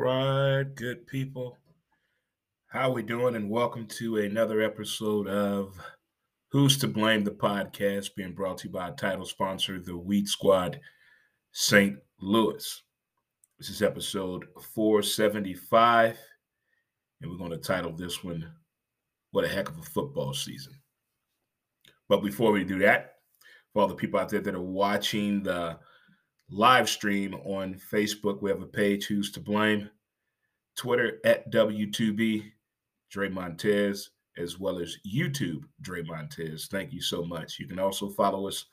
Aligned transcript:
Right, 0.00 0.62
good 0.76 1.08
people. 1.08 1.58
How 2.68 2.92
we 2.92 3.02
doing? 3.02 3.34
And 3.34 3.50
welcome 3.50 3.84
to 3.98 4.18
another 4.18 4.60
episode 4.60 5.26
of 5.26 5.76
Who's 6.52 6.78
to 6.78 6.86
Blame 6.86 7.24
the 7.24 7.32
podcast 7.32 8.14
being 8.14 8.32
brought 8.32 8.58
to 8.58 8.68
you 8.68 8.72
by 8.72 8.92
title 8.92 9.24
sponsor, 9.24 9.80
the 9.80 9.98
Weed 9.98 10.28
Squad 10.28 10.78
St. 11.50 11.96
Louis. 12.20 12.82
This 13.58 13.70
is 13.70 13.82
episode 13.82 14.44
475, 14.76 16.16
and 17.20 17.28
we're 17.28 17.36
going 17.36 17.50
to 17.50 17.58
title 17.58 17.90
this 17.90 18.22
one 18.22 18.48
What 19.32 19.46
a 19.46 19.48
Heck 19.48 19.68
of 19.68 19.78
a 19.78 19.82
Football 19.82 20.32
Season. 20.32 20.74
But 22.08 22.22
before 22.22 22.52
we 22.52 22.62
do 22.62 22.78
that, 22.78 23.14
for 23.72 23.82
all 23.82 23.88
the 23.88 23.96
people 23.96 24.20
out 24.20 24.28
there 24.28 24.42
that 24.42 24.54
are 24.54 24.62
watching 24.62 25.42
the 25.42 25.76
live 26.50 26.88
stream 26.88 27.34
on 27.44 27.74
Facebook. 27.74 28.42
We 28.42 28.50
have 28.50 28.62
a 28.62 28.66
page, 28.66 29.06
Who's 29.06 29.30
to 29.32 29.40
Blame, 29.40 29.90
Twitter 30.76 31.18
at 31.24 31.50
W2B, 31.52 32.50
Dre 33.10 33.28
Montez, 33.28 34.10
as 34.36 34.58
well 34.58 34.78
as 34.78 34.98
YouTube, 35.06 35.62
Dre 35.80 36.02
Montez. 36.02 36.68
Thank 36.70 36.92
you 36.92 37.00
so 37.00 37.24
much. 37.24 37.58
You 37.58 37.66
can 37.66 37.78
also 37.78 38.10
follow 38.10 38.46
us 38.46 38.66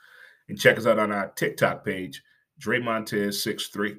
and 0.47 0.59
check 0.59 0.77
us 0.77 0.85
out 0.85 0.99
on 0.99 1.11
our 1.11 1.29
TikTok 1.29 1.83
page, 1.83 2.21
Dre 2.59 2.79
Montez63. 2.79 3.97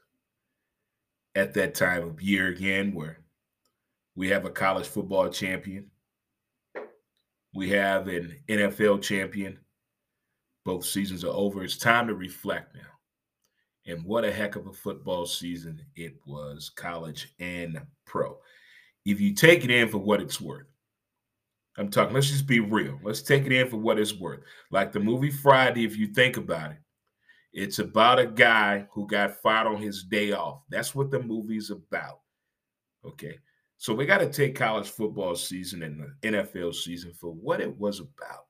at 1.34 1.54
that 1.54 1.74
time 1.74 2.04
of 2.04 2.22
year 2.22 2.48
again 2.48 2.94
where 2.94 3.18
we 4.14 4.28
have 4.28 4.44
a 4.44 4.50
college 4.50 4.86
football 4.86 5.30
champion, 5.30 5.90
we 7.54 7.70
have 7.70 8.08
an 8.08 8.36
NFL 8.48 9.02
champion. 9.02 9.58
Both 10.64 10.84
seasons 10.84 11.24
are 11.24 11.32
over. 11.32 11.64
It's 11.64 11.78
time 11.78 12.06
to 12.06 12.14
reflect 12.14 12.74
now. 12.74 12.82
And 13.86 14.04
what 14.04 14.24
a 14.24 14.32
heck 14.32 14.56
of 14.56 14.66
a 14.66 14.72
football 14.72 15.26
season 15.26 15.80
it 15.96 16.14
was, 16.26 16.70
college 16.70 17.34
and 17.40 17.80
pro 18.04 18.38
if 19.10 19.20
you 19.20 19.34
take 19.34 19.64
it 19.64 19.70
in 19.70 19.88
for 19.88 19.98
what 19.98 20.20
it's 20.20 20.40
worth, 20.40 20.66
I'm 21.76 21.88
talking, 21.88 22.14
let's 22.14 22.30
just 22.30 22.46
be 22.46 22.60
real. 22.60 22.98
Let's 23.02 23.22
take 23.22 23.46
it 23.46 23.52
in 23.52 23.68
for 23.68 23.76
what 23.76 23.98
it's 23.98 24.18
worth. 24.18 24.40
Like 24.70 24.92
the 24.92 25.00
movie 25.00 25.30
Friday, 25.30 25.84
if 25.84 25.96
you 25.96 26.08
think 26.08 26.36
about 26.36 26.72
it, 26.72 26.78
it's 27.52 27.78
about 27.78 28.18
a 28.18 28.26
guy 28.26 28.86
who 28.92 29.06
got 29.06 29.40
fired 29.42 29.66
on 29.66 29.76
his 29.76 30.04
day 30.04 30.32
off. 30.32 30.62
That's 30.68 30.94
what 30.94 31.10
the 31.10 31.20
movie's 31.20 31.70
about. 31.70 32.20
Okay. 33.04 33.38
So 33.78 33.94
we 33.94 34.04
got 34.04 34.18
to 34.18 34.30
take 34.30 34.54
college 34.54 34.90
football 34.90 35.34
season 35.34 35.82
and 35.82 36.04
the 36.20 36.28
NFL 36.28 36.74
season 36.74 37.12
for 37.18 37.32
what 37.32 37.60
it 37.60 37.78
was 37.78 38.00
about. 38.00 38.44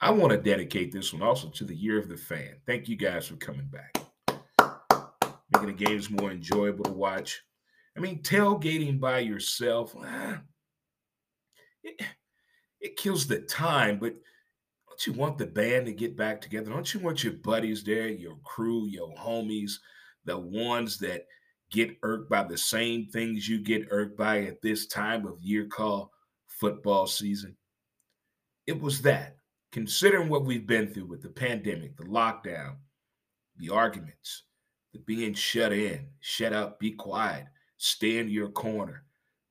I 0.00 0.12
want 0.12 0.30
to 0.30 0.38
dedicate 0.38 0.92
this 0.92 1.12
one 1.12 1.22
also 1.22 1.48
to 1.48 1.64
the 1.64 1.74
year 1.74 1.98
of 1.98 2.08
the 2.08 2.16
fan. 2.16 2.54
Thank 2.64 2.88
you 2.88 2.94
guys 2.94 3.26
for 3.26 3.36
coming 3.36 3.66
back. 3.66 4.00
Making 5.52 5.66
the 5.66 5.72
games 5.72 6.10
more 6.10 6.30
enjoyable 6.30 6.84
to 6.84 6.92
watch. 6.92 7.42
I 7.98 8.00
mean, 8.00 8.22
tailgating 8.22 9.00
by 9.00 9.18
yourself, 9.18 9.92
ah, 9.98 10.40
it, 11.82 12.00
it 12.80 12.96
kills 12.96 13.26
the 13.26 13.40
time, 13.40 13.98
but 13.98 14.14
don't 14.88 15.04
you 15.04 15.12
want 15.14 15.36
the 15.36 15.46
band 15.46 15.86
to 15.86 15.92
get 15.92 16.16
back 16.16 16.40
together? 16.40 16.70
Don't 16.70 16.94
you 16.94 17.00
want 17.00 17.24
your 17.24 17.32
buddies 17.32 17.82
there, 17.82 18.06
your 18.06 18.36
crew, 18.44 18.86
your 18.86 19.12
homies, 19.16 19.72
the 20.26 20.38
ones 20.38 20.96
that 20.98 21.26
get 21.72 21.96
irked 22.04 22.30
by 22.30 22.44
the 22.44 22.56
same 22.56 23.06
things 23.06 23.48
you 23.48 23.58
get 23.58 23.88
irked 23.90 24.16
by 24.16 24.42
at 24.42 24.62
this 24.62 24.86
time 24.86 25.26
of 25.26 25.42
year 25.42 25.66
called 25.66 26.10
football 26.46 27.08
season? 27.08 27.56
It 28.68 28.80
was 28.80 29.02
that. 29.02 29.38
Considering 29.72 30.28
what 30.28 30.44
we've 30.44 30.68
been 30.68 30.86
through 30.86 31.06
with 31.06 31.20
the 31.20 31.30
pandemic, 31.30 31.96
the 31.96 32.04
lockdown, 32.04 32.76
the 33.56 33.70
arguments, 33.70 34.44
the 34.92 35.00
being 35.00 35.34
shut 35.34 35.72
in, 35.72 36.06
shut 36.20 36.52
up, 36.52 36.78
be 36.78 36.92
quiet, 36.92 37.46
Stay 37.78 38.18
in 38.18 38.28
your 38.28 38.48
corner. 38.48 39.04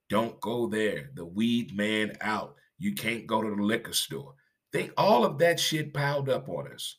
Don't 0.10 0.40
go 0.40 0.68
there. 0.68 1.10
The 1.16 1.26
weed 1.26 1.76
man 1.76 2.16
out. 2.22 2.56
You 2.78 2.94
can't 2.94 3.26
go 3.26 3.42
to 3.42 3.50
the 3.50 3.62
liquor 3.62 3.94
store. 3.94 4.36
They 4.72 4.92
all 4.98 5.26
of 5.26 5.40
that 5.40 5.60
shit 5.60 5.94
piled 5.94 6.30
up 6.30 6.48
on 6.50 6.72
us. 6.72 6.98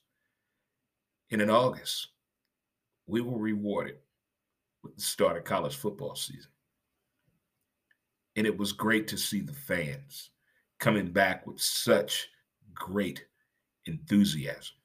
And 1.30 1.40
in 1.40 1.50
August, 1.50 2.08
we 3.06 3.20
were 3.20 3.38
rewarded 3.38 3.96
with 4.82 4.96
the 4.96 5.02
start 5.02 5.36
of 5.36 5.44
college 5.44 5.76
football 5.76 6.14
season. 6.14 6.50
And 8.36 8.46
it 8.46 8.56
was 8.56 8.72
great 8.72 9.06
to 9.08 9.18
see 9.18 9.40
the 9.40 9.52
fans 9.52 10.30
coming 10.78 11.10
back 11.10 11.46
with 11.46 11.60
such 11.60 12.28
great 12.74 13.24
enthusiasm. 13.86 14.76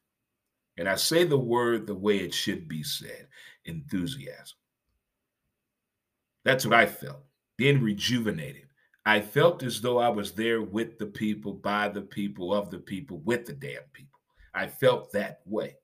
And 0.77 0.89
I 0.89 0.95
say 0.95 1.23
the 1.23 1.37
word 1.37 1.85
the 1.85 1.95
way 1.95 2.17
it 2.17 2.33
should 2.33 2.67
be 2.67 2.83
said 2.83 3.27
enthusiasm. 3.65 4.57
That's 6.45 6.65
what 6.65 6.75
I 6.75 6.85
felt, 6.85 7.23
being 7.57 7.81
rejuvenated. 7.81 8.63
I 9.05 9.21
felt 9.21 9.63
as 9.63 9.81
though 9.81 9.97
I 9.97 10.09
was 10.09 10.31
there 10.31 10.61
with 10.61 10.97
the 10.97 11.05
people, 11.05 11.53
by 11.53 11.89
the 11.89 12.01
people, 12.01 12.53
of 12.53 12.69
the 12.69 12.79
people, 12.79 13.19
with 13.19 13.45
the 13.45 13.53
damn 13.53 13.83
people. 13.91 14.19
I 14.53 14.67
felt 14.67 15.11
that 15.11 15.41
way. 15.45 15.75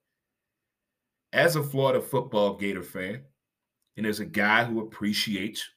As 1.34 1.56
a 1.56 1.64
Florida 1.64 2.02
football 2.02 2.56
Gator 2.56 2.84
fan, 2.84 3.24
and 3.98 4.06
as 4.06 4.20
a 4.20 4.26
guy 4.26 4.64
who 4.64 4.80
appreciates 4.80 5.68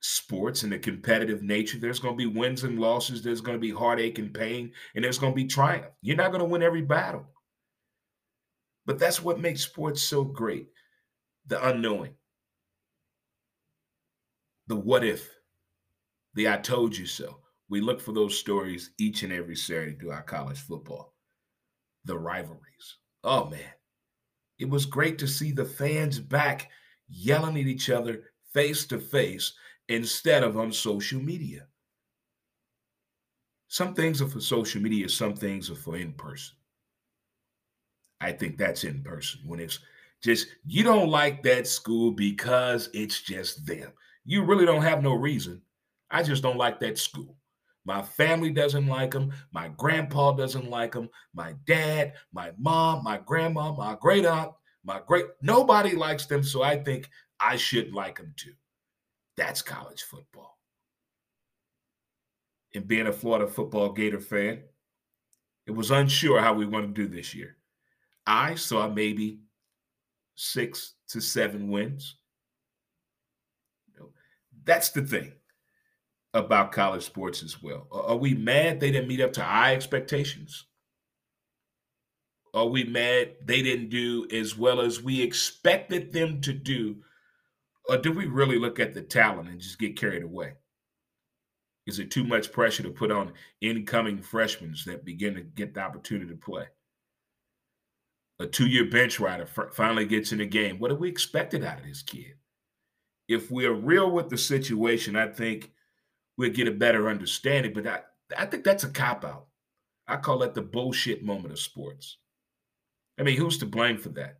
sports 0.00 0.62
and 0.62 0.72
the 0.72 0.78
competitive 0.78 1.42
nature, 1.42 1.78
there's 1.78 1.98
going 1.98 2.14
to 2.14 2.18
be 2.18 2.38
wins 2.38 2.64
and 2.64 2.78
losses, 2.78 3.22
there's 3.22 3.40
going 3.40 3.56
to 3.56 3.60
be 3.60 3.70
heartache 3.70 4.18
and 4.18 4.34
pain, 4.34 4.72
and 4.94 5.04
there's 5.04 5.18
going 5.18 5.32
to 5.32 5.36
be 5.36 5.46
triumph. 5.46 5.86
You're 6.02 6.16
not 6.16 6.30
going 6.30 6.40
to 6.40 6.44
win 6.44 6.62
every 6.62 6.82
battle. 6.82 7.26
But 8.84 8.98
that's 8.98 9.22
what 9.22 9.40
makes 9.40 9.62
sports 9.62 10.02
so 10.02 10.24
great 10.24 10.68
the 11.46 11.66
unknowing 11.66 12.14
the 14.68 14.76
what 14.76 15.04
if, 15.04 15.34
the 16.34 16.48
I 16.48 16.58
told 16.58 16.96
you 16.96 17.06
so. 17.06 17.40
We 17.70 17.80
look 17.80 18.00
for 18.00 18.12
those 18.12 18.38
stories 18.38 18.90
each 18.98 19.22
and 19.22 19.32
every 19.32 19.56
Saturday 19.56 19.96
through 19.96 20.12
our 20.12 20.22
college 20.22 20.60
football. 20.60 21.14
The 22.04 22.16
rivalries. 22.16 22.96
Oh 23.24 23.46
man, 23.46 23.72
it 24.58 24.68
was 24.68 24.86
great 24.86 25.18
to 25.18 25.26
see 25.26 25.52
the 25.52 25.64
fans 25.64 26.20
back 26.20 26.70
yelling 27.08 27.58
at 27.58 27.66
each 27.66 27.90
other 27.90 28.24
face 28.54 28.86
to 28.86 28.98
face 28.98 29.52
instead 29.88 30.44
of 30.44 30.56
on 30.56 30.72
social 30.72 31.20
media. 31.20 31.66
Some 33.68 33.94
things 33.94 34.22
are 34.22 34.28
for 34.28 34.40
social 34.40 34.80
media, 34.80 35.08
some 35.08 35.34
things 35.34 35.70
are 35.70 35.74
for 35.74 35.96
in 35.96 36.12
person. 36.12 36.56
I 38.20 38.32
think 38.32 38.56
that's 38.56 38.84
in 38.84 39.02
person 39.02 39.40
when 39.44 39.60
it's 39.60 39.78
just 40.22 40.48
you 40.66 40.82
don't 40.82 41.10
like 41.10 41.42
that 41.42 41.66
school 41.66 42.10
because 42.10 42.88
it's 42.92 43.20
just 43.22 43.66
them. 43.66 43.92
You 44.28 44.44
really 44.44 44.66
don't 44.66 44.82
have 44.82 45.02
no 45.02 45.14
reason. 45.14 45.62
I 46.10 46.22
just 46.22 46.42
don't 46.42 46.58
like 46.58 46.80
that 46.80 46.98
school. 46.98 47.34
My 47.86 48.02
family 48.02 48.50
doesn't 48.50 48.86
like 48.86 49.12
them. 49.12 49.32
My 49.52 49.68
grandpa 49.68 50.32
doesn't 50.32 50.68
like 50.68 50.92
them. 50.92 51.08
My 51.32 51.54
dad, 51.66 52.12
my 52.30 52.52
mom, 52.58 53.02
my 53.02 53.16
grandma, 53.24 53.72
my 53.72 53.96
great 53.98 54.26
aunt, 54.26 54.52
my 54.84 55.00
great 55.06 55.24
nobody 55.40 55.96
likes 55.96 56.26
them. 56.26 56.42
So 56.42 56.62
I 56.62 56.76
think 56.76 57.08
I 57.40 57.56
should 57.56 57.94
like 57.94 58.18
them 58.18 58.34
too. 58.36 58.52
That's 59.38 59.62
college 59.62 60.02
football. 60.02 60.58
And 62.74 62.86
being 62.86 63.06
a 63.06 63.12
Florida 63.12 63.50
football 63.50 63.94
Gator 63.94 64.20
fan, 64.20 64.60
it 65.66 65.70
was 65.70 65.90
unsure 65.90 66.42
how 66.42 66.52
we 66.52 66.66
want 66.66 66.94
to 66.94 67.02
do 67.02 67.08
this 67.08 67.34
year. 67.34 67.56
I 68.26 68.56
saw 68.56 68.88
maybe 68.88 69.40
six 70.34 70.96
to 71.08 71.22
seven 71.22 71.70
wins. 71.70 72.16
That's 74.68 74.90
the 74.90 75.02
thing. 75.02 75.32
about 76.34 76.72
college 76.72 77.02
sports 77.02 77.42
as 77.42 77.62
well? 77.62 77.88
Are 77.90 78.14
we 78.18 78.34
mad 78.34 78.78
they 78.78 78.90
didn't 78.90 79.08
meet 79.08 79.22
up 79.22 79.32
to 79.32 79.42
our 79.42 79.70
expectations? 79.70 80.66
Are 82.52 82.66
we 82.66 82.84
mad 82.84 83.36
they 83.42 83.62
didn't 83.62 83.88
do 83.88 84.28
as 84.30 84.56
well 84.58 84.82
as 84.82 85.02
we 85.02 85.22
expected 85.22 86.12
them 86.12 86.42
to 86.42 86.52
do? 86.52 86.96
Or 87.88 87.96
do 87.96 88.12
we 88.12 88.26
really 88.26 88.58
look 88.58 88.78
at 88.78 88.92
the 88.92 89.00
talent 89.00 89.48
and 89.48 89.58
just 89.58 89.78
get 89.78 89.98
carried 89.98 90.22
away? 90.22 90.52
Is 91.86 91.98
it 91.98 92.10
too 92.10 92.24
much 92.24 92.52
pressure 92.52 92.82
to 92.82 92.90
put 92.90 93.10
on 93.10 93.32
incoming 93.62 94.20
freshmen 94.20 94.74
that 94.84 95.02
begin 95.02 95.34
to 95.34 95.40
get 95.40 95.72
the 95.72 95.80
opportunity 95.80 96.30
to 96.30 96.36
play? 96.36 96.66
A 98.38 98.46
two 98.46 98.66
year 98.66 98.84
bench 98.84 99.18
rider 99.18 99.46
finally 99.72 100.04
gets 100.04 100.32
in 100.32 100.38
the 100.38 100.46
game. 100.46 100.78
What 100.78 100.90
do 100.90 100.94
we 100.96 101.08
expected 101.08 101.64
out 101.64 101.80
of 101.80 101.86
this 101.86 102.02
kid? 102.02 102.34
If 103.28 103.50
we're 103.50 103.74
real 103.74 104.10
with 104.10 104.30
the 104.30 104.38
situation, 104.38 105.14
I 105.14 105.28
think 105.28 105.72
we'll 106.36 106.50
get 106.50 106.68
a 106.68 106.72
better 106.72 107.08
understanding. 107.08 107.72
But 107.72 107.86
I, 107.86 108.00
I 108.36 108.46
think 108.46 108.64
that's 108.64 108.84
a 108.84 108.88
cop 108.88 109.24
out. 109.24 109.46
I 110.06 110.16
call 110.16 110.38
that 110.38 110.54
the 110.54 110.62
bullshit 110.62 111.22
moment 111.22 111.52
of 111.52 111.58
sports. 111.58 112.16
I 113.18 113.22
mean, 113.22 113.36
who's 113.36 113.58
to 113.58 113.66
blame 113.66 113.98
for 113.98 114.10
that? 114.10 114.38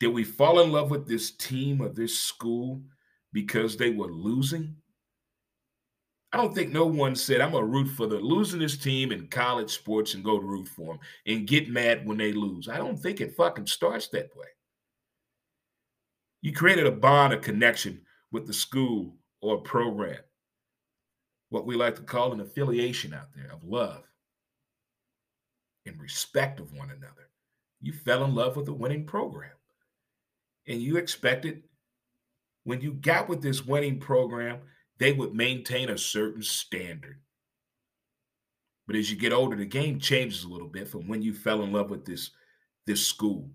Did 0.00 0.08
we 0.08 0.24
fall 0.24 0.60
in 0.60 0.72
love 0.72 0.90
with 0.90 1.06
this 1.06 1.32
team 1.32 1.82
or 1.82 1.88
this 1.88 2.18
school 2.18 2.80
because 3.32 3.76
they 3.76 3.90
were 3.90 4.10
losing? 4.10 4.76
I 6.32 6.36
don't 6.36 6.54
think 6.54 6.70
no 6.70 6.84
one 6.84 7.16
said, 7.16 7.40
I'm 7.40 7.52
going 7.52 7.64
to 7.64 7.70
root 7.70 7.88
for 7.88 8.06
the 8.06 8.18
losingest 8.18 8.82
team 8.82 9.12
in 9.12 9.28
college 9.28 9.70
sports 9.70 10.14
and 10.14 10.22
go 10.22 10.38
to 10.38 10.46
root 10.46 10.68
for 10.68 10.94
them 10.94 10.98
and 11.26 11.46
get 11.46 11.70
mad 11.70 12.06
when 12.06 12.18
they 12.18 12.32
lose. 12.32 12.68
I 12.68 12.76
don't 12.76 12.98
think 12.98 13.20
it 13.20 13.34
fucking 13.34 13.66
starts 13.66 14.08
that 14.08 14.36
way. 14.36 14.46
You 16.40 16.52
created 16.52 16.86
a 16.86 16.92
bond, 16.92 17.32
a 17.32 17.38
connection 17.38 18.02
with 18.30 18.46
the 18.46 18.52
school 18.52 19.16
or 19.40 19.58
program, 19.58 20.20
what 21.48 21.66
we 21.66 21.74
like 21.74 21.96
to 21.96 22.02
call 22.02 22.32
an 22.32 22.40
affiliation 22.40 23.14
out 23.14 23.28
there 23.34 23.50
of 23.52 23.64
love 23.64 24.04
and 25.86 26.00
respect 26.00 26.60
of 26.60 26.72
one 26.72 26.90
another. 26.90 27.30
You 27.80 27.92
fell 27.92 28.24
in 28.24 28.34
love 28.34 28.56
with 28.56 28.68
a 28.68 28.72
winning 28.72 29.04
program. 29.04 29.52
And 30.66 30.82
you 30.82 30.96
expected 30.96 31.62
when 32.64 32.82
you 32.82 32.92
got 32.92 33.28
with 33.28 33.40
this 33.40 33.64
winning 33.64 33.98
program, 33.98 34.58
they 34.98 35.12
would 35.12 35.34
maintain 35.34 35.88
a 35.88 35.96
certain 35.96 36.42
standard. 36.42 37.18
But 38.86 38.96
as 38.96 39.10
you 39.10 39.16
get 39.16 39.32
older, 39.32 39.56
the 39.56 39.64
game 39.64 39.98
changes 39.98 40.44
a 40.44 40.48
little 40.48 40.68
bit 40.68 40.88
from 40.88 41.08
when 41.08 41.22
you 41.22 41.32
fell 41.32 41.62
in 41.62 41.72
love 41.72 41.88
with 41.88 42.04
this, 42.04 42.30
this 42.86 43.06
school, 43.06 43.48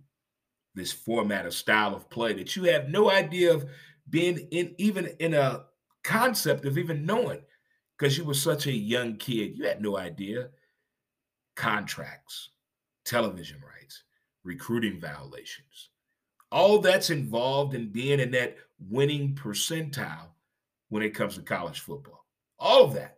this 0.76 0.92
format, 0.92 1.46
a 1.46 1.52
style 1.52 1.96
of 1.96 2.10
play 2.10 2.34
that 2.34 2.56
you 2.56 2.64
have 2.64 2.90
no 2.90 3.12
idea 3.12 3.54
of 3.54 3.66
being 4.10 4.38
in 4.52 4.76
even 4.78 5.08
in 5.20 5.34
a 5.34 5.66
concept 6.04 6.66
of 6.66 6.78
even 6.78 7.06
knowing 7.06 7.42
because 7.98 8.18
you 8.18 8.26
were 8.26 8.34
such 8.34 8.68
a 8.68 8.72
young 8.72 9.16
kid. 9.18 9.58
You 9.58 9.66
had 9.66 9.82
no 9.82 9.98
idea. 9.98 10.50
Contracts, 11.56 12.50
television 13.06 13.62
rights, 13.62 14.04
recruiting 14.44 15.00
violations, 15.00 15.90
all 16.52 16.80
that's 16.80 17.10
involved 17.10 17.76
in 17.76 17.92
being 17.92 18.20
in 18.20 18.32
that 18.32 18.58
winning 18.90 19.36
percentile 19.36 20.30
when 20.90 21.04
it 21.04 21.16
comes 21.16 21.36
to 21.36 21.42
college 21.42 21.80
football. 21.80 22.26
All 22.60 22.84
of 22.84 22.94
that. 22.94 23.18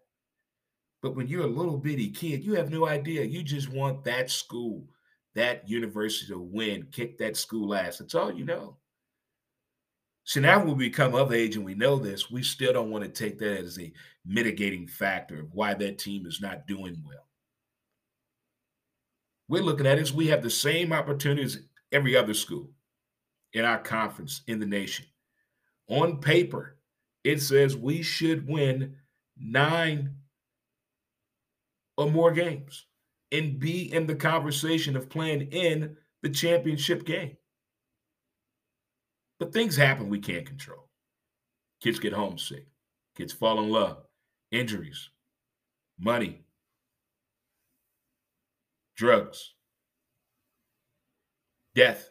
But 1.02 1.16
when 1.16 1.28
you're 1.28 1.44
a 1.44 1.48
little 1.48 1.78
bitty 1.78 2.10
kid, 2.10 2.44
you 2.44 2.56
have 2.56 2.72
no 2.72 2.88
idea. 2.88 3.24
You 3.24 3.44
just 3.44 3.70
want 3.70 4.04
that 4.06 4.32
school, 4.32 4.88
that 5.36 5.68
university 5.70 6.32
to 6.32 6.40
win, 6.40 6.88
kick 6.92 7.18
that 7.20 7.38
school 7.38 7.76
ass. 7.76 8.00
That's 8.00 8.16
all 8.16 8.34
you 8.34 8.46
know. 8.46 8.78
So 10.24 10.40
now 10.40 10.58
when 10.60 10.76
we 10.76 10.90
become 10.90 11.14
of 11.14 11.32
age 11.32 11.56
and 11.56 11.64
we 11.64 11.76
know 11.76 11.98
this, 11.98 12.32
we 12.32 12.42
still 12.42 12.74
don't 12.74 12.90
want 12.90 13.04
to 13.04 13.10
take 13.10 13.38
that 13.40 13.60
as 13.60 13.78
a 13.78 13.94
mitigating 14.26 14.88
factor 14.88 15.42
of 15.42 15.54
why 15.54 15.76
that 15.76 16.00
team 16.00 16.26
is 16.26 16.42
not 16.42 16.66
doing 16.66 16.98
well. 17.06 17.28
We're 19.48 19.62
looking 19.62 19.86
at 19.86 20.00
it 20.00 20.02
as 20.02 20.14
we 20.14 20.28
have 20.28 20.42
the 20.42 20.50
same 20.50 20.92
opportunities 20.92 21.60
every 21.92 22.16
other 22.16 22.34
school 22.34 22.72
in 23.54 23.66
our 23.66 23.78
conference 23.78 24.42
in 24.48 24.60
the 24.60 24.66
nation. 24.66 25.06
On 25.90 26.20
paper, 26.20 26.78
it 27.24 27.40
says 27.42 27.78
we 27.78 28.02
should 28.02 28.48
win 28.48 28.96
nine 29.38 30.16
or 31.98 32.10
more 32.10 32.32
games 32.32 32.86
and 33.38 33.60
be 33.60 33.92
in 33.94 34.06
the 34.08 34.16
conversation 34.16 34.96
of 34.96 35.10
playing 35.10 35.42
in 35.52 35.96
the 36.22 36.30
championship 36.30 37.06
game. 37.06 37.36
But 39.40 39.54
things 39.54 39.76
happen 39.76 40.10
we 40.10 40.20
can't 40.20 40.46
control. 40.46 40.90
Kids 41.82 42.00
get 42.00 42.14
homesick, 42.14 42.66
kids 43.16 43.34
fall 43.34 43.60
in 43.60 43.70
love, 43.70 44.04
injuries, 44.52 45.10
money, 46.00 46.46
drugs, 48.96 49.54
death. 51.76 52.10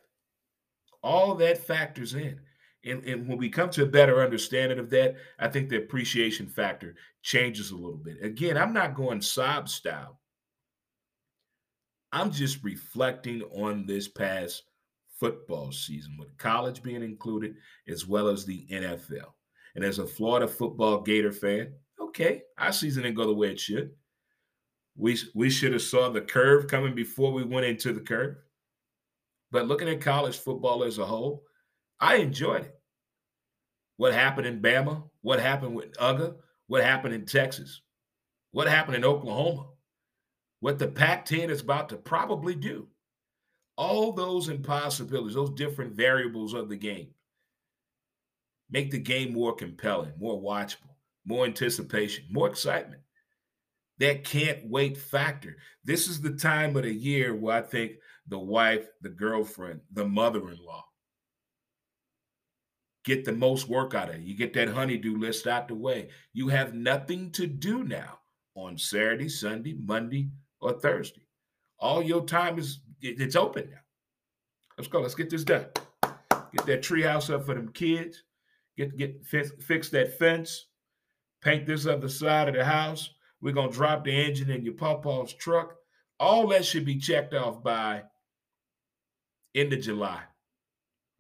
All 1.03 1.35
that 1.37 1.59
factors 1.59 2.15
in. 2.15 2.41
And, 2.87 3.03
and, 3.05 3.27
when 3.27 3.39
we 3.39 3.49
come 3.49 3.71
to 3.71 3.83
a 3.83 3.87
better 3.87 4.23
understanding 4.23 4.79
of 4.79 4.91
that, 4.91 5.17
I 5.39 5.49
think 5.49 5.71
the 5.71 5.79
appreciation 5.79 6.47
factor 6.47 6.95
changes 7.23 7.71
a 7.71 7.75
little 7.75 7.97
bit. 7.97 8.23
Again, 8.23 8.59
I'm 8.59 8.75
not 8.75 8.95
going 8.95 9.23
sob 9.23 9.71
style. 9.71 10.19
I'm 12.15 12.31
just 12.31 12.63
reflecting 12.63 13.43
on 13.51 13.87
this 13.87 14.07
past 14.07 14.63
football 15.19 15.73
season 15.73 16.17
with 16.17 16.39
college 16.39 16.81
being 16.81 17.03
included 17.03 17.57
as 17.89 18.07
well 18.07 18.29
as 18.29 18.47
the 18.47 18.65
NFL. 18.71 19.33
And 19.75 19.85
as 19.85 19.99
a 19.99 20.07
Florida 20.07 20.47
football 20.47 21.01
Gator 21.01 21.33
fan, 21.33 21.73
okay, 22.01 22.43
our 22.57 22.71
season 22.71 23.03
didn't 23.03 23.17
go 23.17 23.27
the 23.27 23.35
way 23.35 23.51
it 23.51 23.59
should. 23.59 23.91
We 24.97 25.19
we 25.35 25.51
should 25.51 25.73
have 25.73 25.83
saw 25.83 26.09
the 26.09 26.21
curve 26.21 26.69
coming 26.69 26.95
before 26.95 27.33
we 27.33 27.43
went 27.43 27.67
into 27.67 27.93
the 27.93 28.01
curve. 28.01 28.37
But 29.51 29.67
looking 29.67 29.89
at 29.89 30.01
college 30.01 30.39
football 30.39 30.85
as 30.85 30.99
a 30.99 31.05
whole, 31.05 31.43
I 31.99 32.19
enjoyed 32.19 32.63
it. 32.63 32.81
What 33.97 34.15
happened 34.15 34.47
in 34.47 34.63
Bama? 34.63 35.03
What 35.23 35.41
happened 35.41 35.75
with 35.75 35.91
UGA? 35.95 36.37
What 36.69 36.85
happened 36.85 37.15
in 37.15 37.27
Texas? 37.27 37.83
What 38.53 38.69
happened 38.69 38.95
in 38.95 39.05
Oklahoma? 39.05 39.67
What 40.65 40.79
the 40.79 40.89
Pac 40.89 41.27
10 41.27 41.51
is 41.51 41.61
about 41.61 41.91
to 41.91 41.97
probably 41.97 42.55
do. 42.55 42.89
All 43.77 44.13
those 44.13 44.49
impossibilities, 44.49 45.35
those 45.35 45.51
different 45.51 45.93
variables 45.93 46.55
of 46.55 46.71
the 46.71 46.77
game, 46.77 47.09
make 48.71 48.91
the 48.91 48.99
game 48.99 49.35
more 49.35 49.55
compelling, 49.55 50.15
more 50.19 50.41
watchable, 50.41 50.95
more 51.27 51.45
anticipation, 51.45 52.25
more 52.31 52.49
excitement. 52.49 53.03
That 53.99 54.25
can't 54.25 54.61
wait 54.65 54.97
factor. 54.97 55.59
This 55.85 56.09
is 56.09 56.23
the 56.23 56.33
time 56.33 56.75
of 56.77 56.85
the 56.85 56.95
year 56.95 57.35
where 57.35 57.59
I 57.59 57.61
think 57.61 57.97
the 58.27 58.39
wife, 58.39 58.89
the 59.03 59.11
girlfriend, 59.11 59.83
the 59.93 60.09
mother 60.09 60.49
in 60.49 60.57
law, 60.65 60.87
get 63.05 63.27
the 63.27 63.33
most 63.33 63.69
work 63.69 63.93
out 63.93 64.09
of 64.09 64.15
it. 64.15 64.23
You 64.23 64.35
get 64.35 64.55
that 64.55 64.69
honeydew 64.69 65.19
list 65.19 65.47
out 65.47 65.69
the 65.69 65.75
way. 65.75 66.09
You 66.33 66.49
have 66.49 66.73
nothing 66.73 67.33
to 67.33 67.47
do 67.47 67.85
now 67.85 68.21
on 68.55 68.79
Saturday, 68.79 69.29
Sunday, 69.29 69.77
Monday, 69.79 70.31
or 70.65 70.73
Thursday. 70.73 71.23
All 71.79 72.03
your 72.03 72.25
time 72.25 72.59
is 72.59 72.81
it's 73.01 73.37
open 73.37 73.71
now. 73.71 73.79
Let's 74.79 74.89
go. 74.89 75.01
Let's 75.01 75.15
get 75.15 75.31
this 75.31 75.45
done. 75.45 75.67
Get 76.03 76.67
that 76.67 76.83
treehouse 76.83 77.33
up 77.33 77.45
for 77.45 77.55
them 77.55 77.69
kids. 77.73 78.23
Get 78.77 78.97
get 78.97 79.25
fix, 79.25 79.53
fix 79.61 79.89
that 79.91 80.19
fence. 80.19 80.67
Paint 81.43 81.67
this 81.67 81.87
other 81.87 82.09
side 82.09 82.49
of 82.49 82.55
the 82.55 82.65
house. 82.65 83.11
We're 83.41 83.53
gonna 83.53 83.71
drop 83.71 84.05
the 84.05 84.13
engine 84.13 84.51
in 84.51 84.65
your 84.65 84.75
pawpaw's 84.75 85.35
truck. 85.35 85.75
All 86.19 86.47
that 86.49 86.65
should 86.65 86.85
be 86.85 86.99
checked 86.99 87.35
off 87.35 87.63
by 87.63 88.03
end 89.55 89.73
of 89.73 89.81
July 89.81 90.23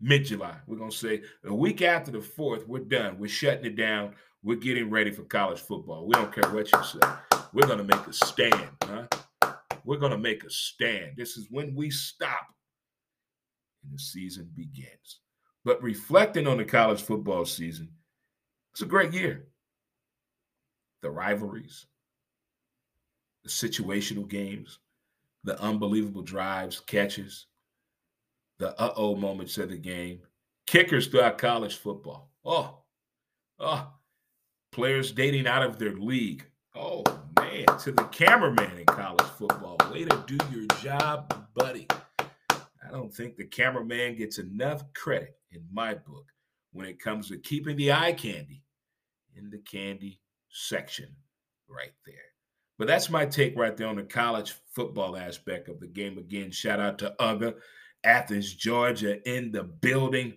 mid 0.00 0.24
July. 0.24 0.56
We're 0.66 0.78
to 0.78 0.90
say 0.90 1.22
a 1.44 1.54
week 1.54 1.82
after 1.82 2.10
the 2.10 2.18
4th, 2.18 2.66
we're 2.66 2.80
done. 2.80 3.18
We're 3.18 3.28
shutting 3.28 3.64
it 3.64 3.76
down. 3.76 4.14
We're 4.42 4.56
getting 4.56 4.90
ready 4.90 5.10
for 5.10 5.22
college 5.22 5.60
football. 5.60 6.06
We 6.06 6.14
don't 6.14 6.32
care 6.32 6.50
what 6.50 6.70
you 6.70 6.84
say. 6.84 6.98
We're 7.52 7.66
to 7.66 7.84
make 7.84 8.06
a 8.06 8.12
stand. 8.12 8.68
Huh? 8.82 9.06
We're 9.84 9.98
going 9.98 10.12
to 10.12 10.18
make 10.18 10.44
a 10.44 10.50
stand. 10.50 11.12
This 11.16 11.36
is 11.36 11.48
when 11.50 11.74
we 11.74 11.90
stop 11.90 12.46
and 13.84 13.94
the 13.94 13.98
season 14.02 14.50
begins. 14.56 15.20
But 15.64 15.82
reflecting 15.82 16.46
on 16.46 16.58
the 16.58 16.64
college 16.64 17.02
football 17.02 17.44
season, 17.44 17.88
it's 18.72 18.82
a 18.82 18.86
great 18.86 19.12
year. 19.12 19.46
The 21.02 21.10
rivalries, 21.10 21.86
the 23.42 23.50
situational 23.50 24.26
games, 24.26 24.78
the 25.44 25.60
unbelievable 25.60 26.22
drives, 26.22 26.80
catches, 26.80 27.46
the 28.58 28.78
uh 28.80 28.94
oh 28.96 29.14
moments 29.14 29.58
of 29.58 29.68
the 29.68 29.76
game. 29.76 30.20
Kickers 30.66 31.08
throughout 31.08 31.36
college 31.36 31.76
football. 31.76 32.30
Oh, 32.44 32.78
oh, 33.58 33.92
players 34.72 35.12
dating 35.12 35.46
out 35.46 35.62
of 35.62 35.78
their 35.78 35.92
league. 35.94 36.46
Oh, 36.74 37.04
man, 37.38 37.78
to 37.78 37.92
the 37.92 38.04
cameraman 38.04 38.78
in 38.78 38.84
college 38.86 39.26
football. 39.38 39.76
Way 39.90 40.04
to 40.04 40.24
do 40.26 40.38
your 40.50 40.66
job, 40.80 41.46
buddy. 41.54 41.86
I 42.18 42.90
don't 42.90 43.12
think 43.12 43.36
the 43.36 43.46
cameraman 43.46 44.16
gets 44.16 44.38
enough 44.38 44.84
credit 44.94 45.36
in 45.50 45.62
my 45.72 45.94
book 45.94 46.26
when 46.72 46.86
it 46.86 47.00
comes 47.00 47.28
to 47.28 47.38
keeping 47.38 47.76
the 47.76 47.92
eye 47.92 48.12
candy 48.12 48.62
in 49.36 49.50
the 49.50 49.58
candy 49.58 50.20
section 50.50 51.08
right 51.68 51.94
there. 52.06 52.14
But 52.78 52.88
that's 52.88 53.10
my 53.10 53.24
take 53.24 53.56
right 53.56 53.76
there 53.76 53.88
on 53.88 53.96
the 53.96 54.02
college 54.02 54.54
football 54.72 55.16
aspect 55.16 55.68
of 55.68 55.80
the 55.80 55.86
game. 55.86 56.18
Again, 56.18 56.50
shout 56.50 56.80
out 56.80 56.98
to 56.98 57.14
Uga, 57.20 57.54
Athens, 58.02 58.52
Georgia, 58.52 59.26
in 59.28 59.52
the 59.52 59.62
building. 59.62 60.36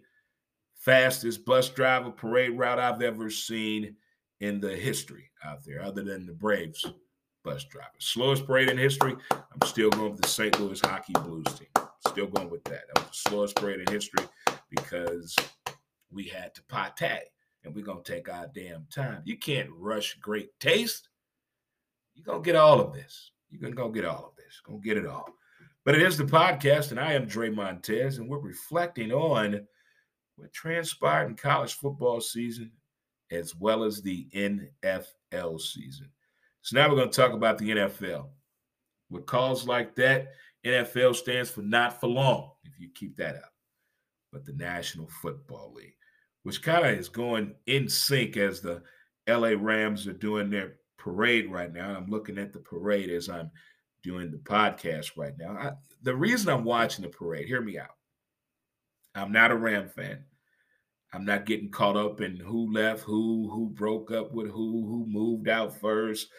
Fastest 0.75 1.43
bus 1.43 1.69
driver 1.69 2.11
parade 2.11 2.57
route 2.57 2.79
I've 2.79 3.01
ever 3.01 3.29
seen 3.29 3.95
in 4.39 4.59
the 4.59 4.75
history 4.75 5.31
out 5.43 5.63
there, 5.65 5.81
other 5.81 6.03
than 6.03 6.25
the 6.25 6.33
Braves 6.33 6.85
bus 7.43 7.63
driver. 7.65 7.87
Slowest 7.99 8.45
parade 8.45 8.69
in 8.69 8.77
history. 8.77 9.15
I'm 9.31 9.67
still 9.67 9.89
going 9.89 10.11
with 10.11 10.21
the 10.21 10.27
St. 10.27 10.59
Louis 10.59 10.79
Hockey 10.81 11.13
Blues 11.13 11.45
team. 11.57 11.85
Still 12.07 12.27
going 12.27 12.49
with 12.49 12.63
that. 12.65 12.83
That 12.93 13.07
was 13.07 13.23
the 13.23 13.29
slowest 13.29 13.55
parade 13.55 13.79
in 13.79 13.87
history 13.91 14.25
because 14.69 15.35
we 16.11 16.25
had 16.25 16.53
to 16.55 16.61
pate 16.95 17.29
and 17.63 17.75
we're 17.75 17.85
going 17.85 18.03
to 18.03 18.11
take 18.11 18.29
our 18.29 18.47
damn 18.53 18.85
time. 18.93 19.21
You 19.25 19.37
can't 19.37 19.69
rush 19.77 20.15
great 20.15 20.57
taste. 20.59 21.09
You're 22.15 22.25
going 22.25 22.43
to 22.43 22.45
get 22.45 22.55
all 22.55 22.79
of 22.79 22.93
this. 22.93 23.31
You're 23.49 23.61
going 23.61 23.73
to 23.73 23.77
go 23.77 23.89
get 23.89 24.05
all 24.05 24.25
of 24.29 24.35
this. 24.35 24.61
Going 24.65 24.81
to 24.81 24.87
get 24.87 24.97
it 24.97 25.05
all. 25.05 25.29
But 25.85 25.95
it 25.95 26.01
is 26.01 26.17
the 26.17 26.25
podcast, 26.25 26.91
and 26.91 26.99
I 26.99 27.13
am 27.13 27.27
Dre 27.27 27.49
Montez, 27.49 28.17
and 28.17 28.27
we're 28.27 28.39
reflecting 28.39 29.13
on 29.13 29.65
what 30.35 30.51
transpired 30.51 31.27
in 31.27 31.35
college 31.35 31.75
football 31.75 32.19
season 32.19 32.71
as 33.31 33.55
well 33.55 33.83
as 33.83 34.01
the 34.01 34.27
NFL 34.33 35.61
season. 35.61 36.09
So 36.61 36.77
now 36.77 36.89
we're 36.89 36.95
going 36.95 37.09
to 37.11 37.21
talk 37.21 37.33
about 37.33 37.57
the 37.57 37.69
NFL. 37.69 38.27
With 39.09 39.25
calls 39.25 39.67
like 39.67 39.95
that, 39.95 40.33
NFL 40.65 41.15
stands 41.15 41.49
for 41.49 41.61
not 41.61 41.99
for 41.99 42.07
long, 42.07 42.51
if 42.63 42.79
you 42.79 42.89
keep 42.93 43.15
that 43.17 43.35
up. 43.35 43.53
But 44.31 44.45
the 44.45 44.53
National 44.53 45.07
Football 45.21 45.73
League, 45.73 45.95
which 46.43 46.61
kind 46.61 46.85
of 46.85 46.93
is 46.93 47.09
going 47.09 47.55
in 47.67 47.87
sync 47.87 48.35
as 48.35 48.59
the 48.59 48.81
LA 49.27 49.53
Rams 49.57 50.07
are 50.07 50.13
doing 50.13 50.49
their 50.49 50.75
parade 50.97 51.49
right 51.49 51.71
now. 51.71 51.95
I'm 51.95 52.09
looking 52.09 52.37
at 52.37 52.51
the 52.51 52.59
parade 52.59 53.09
as 53.09 53.29
I'm 53.29 53.49
doing 54.03 54.31
the 54.31 54.37
podcast 54.37 55.11
right 55.15 55.37
now. 55.37 55.51
I, 55.51 55.71
the 56.03 56.15
reason 56.15 56.49
I'm 56.49 56.63
watching 56.63 57.03
the 57.03 57.09
parade, 57.09 57.47
hear 57.47 57.61
me 57.61 57.79
out. 57.79 57.95
I'm 59.15 59.31
not 59.31 59.51
a 59.51 59.55
Ram 59.55 59.89
fan. 59.89 60.23
I'm 61.17 61.25
not 61.25 61.47
getting 61.47 61.71
caught 61.71 61.97
up 61.97 62.21
in 62.21 62.37
who 62.37 62.71
left 62.71 63.01
who, 63.01 63.49
who 63.51 63.69
broke 63.69 64.11
up 64.11 64.31
with 64.33 64.51
who, 64.51 64.85
who 64.85 65.07
moved 65.07 65.49
out 65.49 65.75
first. 65.75 66.29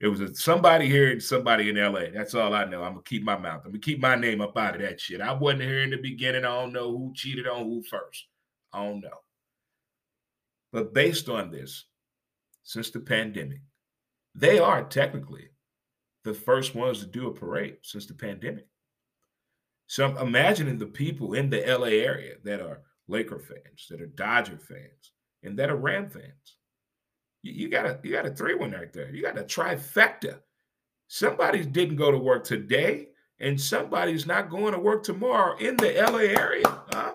It 0.00 0.08
was 0.08 0.20
a, 0.20 0.34
somebody 0.34 0.88
here 0.88 1.12
and 1.12 1.22
somebody 1.22 1.68
in 1.68 1.76
LA. 1.76 2.06
That's 2.12 2.34
all 2.34 2.52
I 2.52 2.64
know. 2.64 2.82
I'm 2.82 2.94
gonna 2.94 3.04
keep 3.04 3.22
my 3.22 3.38
mouth. 3.38 3.62
I'm 3.64 3.70
gonna 3.70 3.78
keep 3.78 4.00
my 4.00 4.16
name 4.16 4.40
up 4.40 4.58
out 4.58 4.74
of 4.74 4.80
that 4.80 5.00
shit. 5.00 5.20
I 5.20 5.32
wasn't 5.32 5.62
here 5.62 5.84
in 5.84 5.90
the 5.90 5.98
beginning. 5.98 6.44
I 6.44 6.48
don't 6.48 6.72
know 6.72 6.90
who 6.90 7.12
cheated 7.14 7.46
on 7.46 7.62
who 7.62 7.84
first. 7.88 8.26
I 8.72 8.84
don't 8.84 9.02
know. 9.02 9.20
But 10.72 10.92
based 10.92 11.28
on 11.28 11.52
this, 11.52 11.84
since 12.64 12.90
the 12.90 12.98
pandemic, 12.98 13.60
they 14.34 14.58
are 14.58 14.82
technically 14.82 15.50
the 16.24 16.34
first 16.34 16.74
ones 16.74 16.98
to 16.98 17.06
do 17.06 17.28
a 17.28 17.32
parade 17.32 17.76
since 17.82 18.06
the 18.06 18.14
pandemic. 18.14 18.66
So 19.86 20.04
I'm 20.04 20.16
imagining 20.16 20.78
the 20.78 20.86
people 20.86 21.34
in 21.34 21.50
the 21.50 21.60
LA 21.60 22.02
area 22.02 22.34
that 22.42 22.60
are 22.60 22.80
Laker 23.08 23.38
fans, 23.38 23.86
that 23.90 24.00
are 24.00 24.06
Dodger 24.06 24.58
fans, 24.58 25.12
and 25.42 25.58
that 25.58 25.70
are 25.70 25.76
Ram 25.76 26.08
fans. 26.08 26.56
You, 27.42 27.52
you 27.52 27.68
got 27.68 27.86
a 27.86 27.98
you 28.02 28.12
got 28.12 28.26
a 28.26 28.30
three 28.30 28.54
one 28.54 28.72
right 28.72 28.92
there. 28.92 29.14
You 29.14 29.22
got 29.22 29.38
a 29.38 29.44
trifecta. 29.44 30.38
Somebody 31.08 31.64
didn't 31.64 31.96
go 31.96 32.10
to 32.10 32.18
work 32.18 32.44
today, 32.44 33.08
and 33.40 33.60
somebody's 33.60 34.26
not 34.26 34.50
going 34.50 34.72
to 34.72 34.78
work 34.78 35.02
tomorrow 35.02 35.56
in 35.58 35.76
the 35.76 35.92
LA 35.92 36.40
area. 36.40 36.64
Huh? 36.92 37.14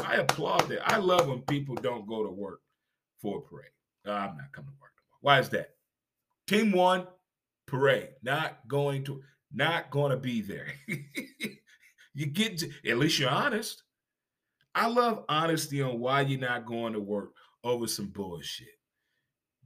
I 0.00 0.16
applaud 0.16 0.68
that. 0.68 0.90
I 0.90 0.98
love 0.98 1.28
when 1.28 1.40
people 1.42 1.74
don't 1.74 2.06
go 2.06 2.22
to 2.22 2.30
work 2.30 2.60
for 3.20 3.38
a 3.38 3.40
parade. 3.42 3.70
Uh, 4.06 4.12
I'm 4.12 4.36
not 4.36 4.52
coming 4.52 4.70
to 4.70 4.80
work 4.80 4.92
tomorrow. 4.96 5.18
Why 5.20 5.38
is 5.38 5.48
that? 5.50 5.70
Team 6.46 6.72
one, 6.72 7.06
parade. 7.66 8.10
Not 8.22 8.66
going 8.68 9.04
to, 9.04 9.22
not 9.52 9.90
going 9.90 10.10
to 10.10 10.16
be 10.16 10.40
there. 10.40 10.68
you 12.14 12.26
get 12.26 12.58
to, 12.58 12.70
at 12.88 12.98
least 12.98 13.18
you're 13.18 13.28
honest. 13.28 13.82
I 14.78 14.86
love 14.86 15.24
honesty 15.28 15.82
on 15.82 15.98
why 15.98 16.20
you're 16.20 16.38
not 16.38 16.64
going 16.64 16.92
to 16.92 17.00
work 17.00 17.32
over 17.64 17.88
some 17.88 18.06
bullshit. 18.06 18.68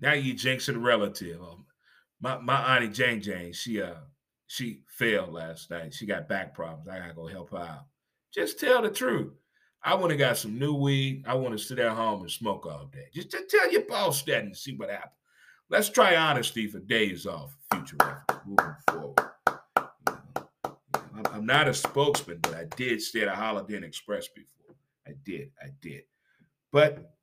Now 0.01 0.15
you 0.15 0.33
jinxing 0.33 0.77
a 0.77 0.79
relative. 0.79 1.39
Um, 1.39 1.67
my 2.19 2.39
my 2.39 2.77
auntie 2.77 2.89
Jane 2.89 3.21
Jane, 3.21 3.53
she 3.53 3.83
uh 3.83 3.97
she 4.47 4.81
failed 4.89 5.35
last 5.35 5.71
night. 5.71 5.93
She 5.93 6.07
got 6.07 6.31
back 6.31 6.55
problems. 6.55 6.89
I 6.89 6.99
gotta 6.99 7.13
go 7.13 7.27
help 7.27 7.51
her 7.51 7.59
out. 7.59 7.85
Just 8.33 8.59
tell 8.59 8.81
the 8.81 8.89
truth. 8.89 9.35
I 9.85 9.95
want 9.97 10.13
to 10.13 10.17
got 10.17 10.39
some 10.39 10.59
new 10.59 10.75
weed. 10.75 11.25
I 11.27 11.35
want 11.35 11.59
to 11.59 11.63
sit 11.63 11.79
at 11.79 11.93
home 11.93 12.23
and 12.23 12.31
smoke 12.31 12.65
all 12.65 12.87
day. 12.87 13.09
Just, 13.13 13.35
tell 13.51 13.71
your 13.71 13.83
boss 13.83 14.23
that 14.23 14.45
and 14.45 14.57
see 14.57 14.77
what 14.77 14.91
happens. 14.91 15.13
Let's 15.69 15.91
try 15.91 16.17
honesty 16.17 16.69
for 16.69 16.79
days 16.79 17.27
off, 17.27 17.55
future 17.73 17.97
reference, 18.01 18.47
moving 18.47 18.75
forward. 18.89 19.19
I'm 21.33 21.47
not 21.47 21.67
a 21.67 21.75
spokesman, 21.75 22.39
but 22.43 22.55
I 22.55 22.65
did 22.77 23.03
stay 23.03 23.23
at 23.23 23.29
a 23.29 23.33
Holiday 23.33 23.77
Inn 23.77 23.85
Express 23.85 24.29
before. 24.29 24.62
I 25.07 25.13
did, 25.25 25.51
I 25.61 25.69
did. 25.81 26.03
But 26.73 27.15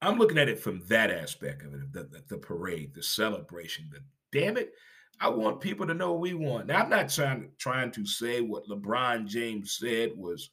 I'm 0.00 0.18
looking 0.18 0.38
at 0.38 0.48
it 0.48 0.60
from 0.60 0.82
that 0.88 1.10
aspect 1.10 1.64
of 1.64 1.74
it, 1.74 1.92
the, 1.92 2.04
the, 2.04 2.22
the 2.28 2.38
parade, 2.38 2.94
the 2.94 3.02
celebration. 3.02 3.90
The 3.92 4.00
damn 4.38 4.56
it, 4.56 4.72
I 5.20 5.28
want 5.28 5.60
people 5.60 5.86
to 5.86 5.94
know 5.94 6.14
we 6.14 6.34
want. 6.34 6.66
Now 6.66 6.82
I'm 6.82 6.90
not 6.90 7.08
trying 7.08 7.50
trying 7.58 7.90
to 7.92 8.06
say 8.06 8.40
what 8.40 8.68
LeBron 8.68 9.26
James 9.26 9.76
said 9.78 10.12
was 10.16 10.50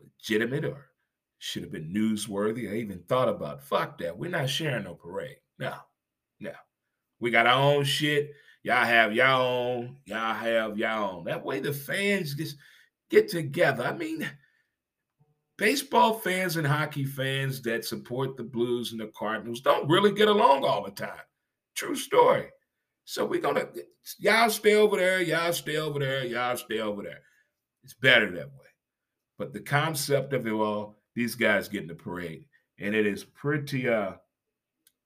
legitimate 0.00 0.64
or 0.64 0.86
should 1.38 1.62
have 1.62 1.72
been 1.72 1.92
newsworthy. 1.92 2.70
I 2.70 2.76
even 2.76 3.02
thought 3.08 3.28
about 3.28 3.62
fuck 3.62 3.98
that. 3.98 4.16
We're 4.16 4.30
not 4.30 4.50
sharing 4.50 4.84
no 4.84 4.94
parade. 4.94 5.36
No, 5.58 5.74
no. 6.40 6.52
We 7.20 7.30
got 7.30 7.46
our 7.46 7.60
own 7.60 7.84
shit. 7.84 8.32
Y'all 8.64 8.84
have 8.84 9.12
y'all 9.12 9.42
own. 9.42 9.96
Y'all 10.06 10.34
have 10.34 10.78
y'all 10.78 11.18
own. 11.18 11.24
That 11.24 11.44
way 11.44 11.60
the 11.60 11.72
fans 11.72 12.34
just 12.34 12.56
get 13.10 13.28
together. 13.28 13.84
I 13.84 13.92
mean, 13.92 14.28
baseball 15.56 16.14
fans 16.14 16.56
and 16.56 16.66
hockey 16.66 17.04
fans 17.04 17.62
that 17.62 17.84
support 17.84 18.36
the 18.36 18.42
Blues 18.42 18.92
and 18.92 19.00
the 19.00 19.10
Cardinals 19.16 19.60
don't 19.60 19.88
really 19.88 20.12
get 20.12 20.28
along 20.28 20.64
all 20.64 20.84
the 20.84 20.90
time. 20.90 21.20
True 21.74 21.96
story. 21.96 22.48
So 23.04 23.24
we're 23.24 23.40
gonna 23.40 23.66
y'all 24.18 24.50
stay 24.50 24.74
over 24.74 24.96
there, 24.96 25.20
y'all 25.20 25.52
stay 25.52 25.76
over 25.76 25.98
there, 25.98 26.24
y'all 26.24 26.56
stay 26.56 26.80
over 26.80 27.02
there. 27.02 27.20
It's 27.82 27.94
better 27.94 28.30
that 28.30 28.46
way. 28.46 28.66
But 29.38 29.52
the 29.52 29.60
concept 29.60 30.32
of 30.32 30.46
it 30.46 30.52
all, 30.52 31.02
these 31.14 31.34
guys 31.34 31.68
getting 31.68 31.88
the 31.88 31.94
parade, 31.94 32.46
and 32.78 32.94
it 32.94 33.06
is 33.06 33.24
pretty 33.24 33.88
uh 33.88 34.12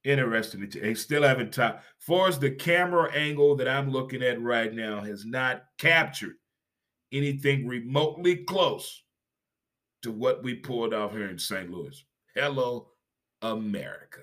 interesting. 0.05 0.71
They 0.71 0.95
still 0.95 1.23
haven't 1.23 1.52
top. 1.52 1.83
Far 1.99 2.28
as 2.28 2.38
the 2.38 2.50
camera 2.50 3.12
angle 3.12 3.57
that 3.57 3.69
I'm 3.69 3.90
looking 3.90 4.23
at 4.23 4.40
right 4.40 4.73
now 4.73 5.00
has 5.00 5.25
not 5.25 5.64
captured 5.78 6.37
anything 7.12 7.67
remotely 7.67 8.37
close 8.37 9.02
to 10.02 10.12
what 10.12 10.43
we 10.43 10.55
pulled 10.55 10.95
off 10.95 11.12
here 11.12 11.28
in 11.28 11.38
St. 11.38 11.71
Louis. 11.71 12.05
Hello, 12.35 12.88
America. 13.43 14.21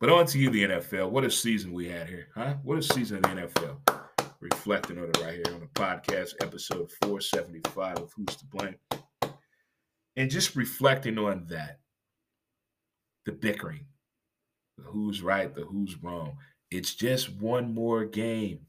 But 0.00 0.10
on 0.10 0.26
to 0.26 0.38
you, 0.38 0.50
the 0.50 0.64
NFL. 0.64 1.10
What 1.10 1.24
a 1.24 1.30
season 1.30 1.72
we 1.72 1.88
had 1.88 2.08
here, 2.08 2.28
huh? 2.34 2.56
What 2.62 2.78
a 2.78 2.82
season 2.82 3.18
in 3.18 3.22
the 3.22 3.42
NFL. 3.42 4.06
Reflecting 4.40 4.98
on 4.98 5.04
it 5.04 5.20
right 5.22 5.34
here 5.34 5.54
on 5.54 5.60
the 5.60 5.66
podcast, 5.66 6.34
episode 6.42 6.90
475 7.02 7.98
of 7.98 8.12
Who's 8.14 8.36
to 8.36 8.44
Blame. 8.46 8.76
And 10.16 10.30
just 10.30 10.56
reflecting 10.56 11.18
on 11.18 11.46
that, 11.48 11.78
the 13.24 13.32
bickering, 13.32 13.86
the 14.76 14.84
who's 14.84 15.22
right, 15.22 15.54
the 15.54 15.62
who's 15.62 16.02
wrong. 16.02 16.36
It's 16.70 16.94
just 16.94 17.34
one 17.34 17.72
more 17.72 18.04
game. 18.04 18.60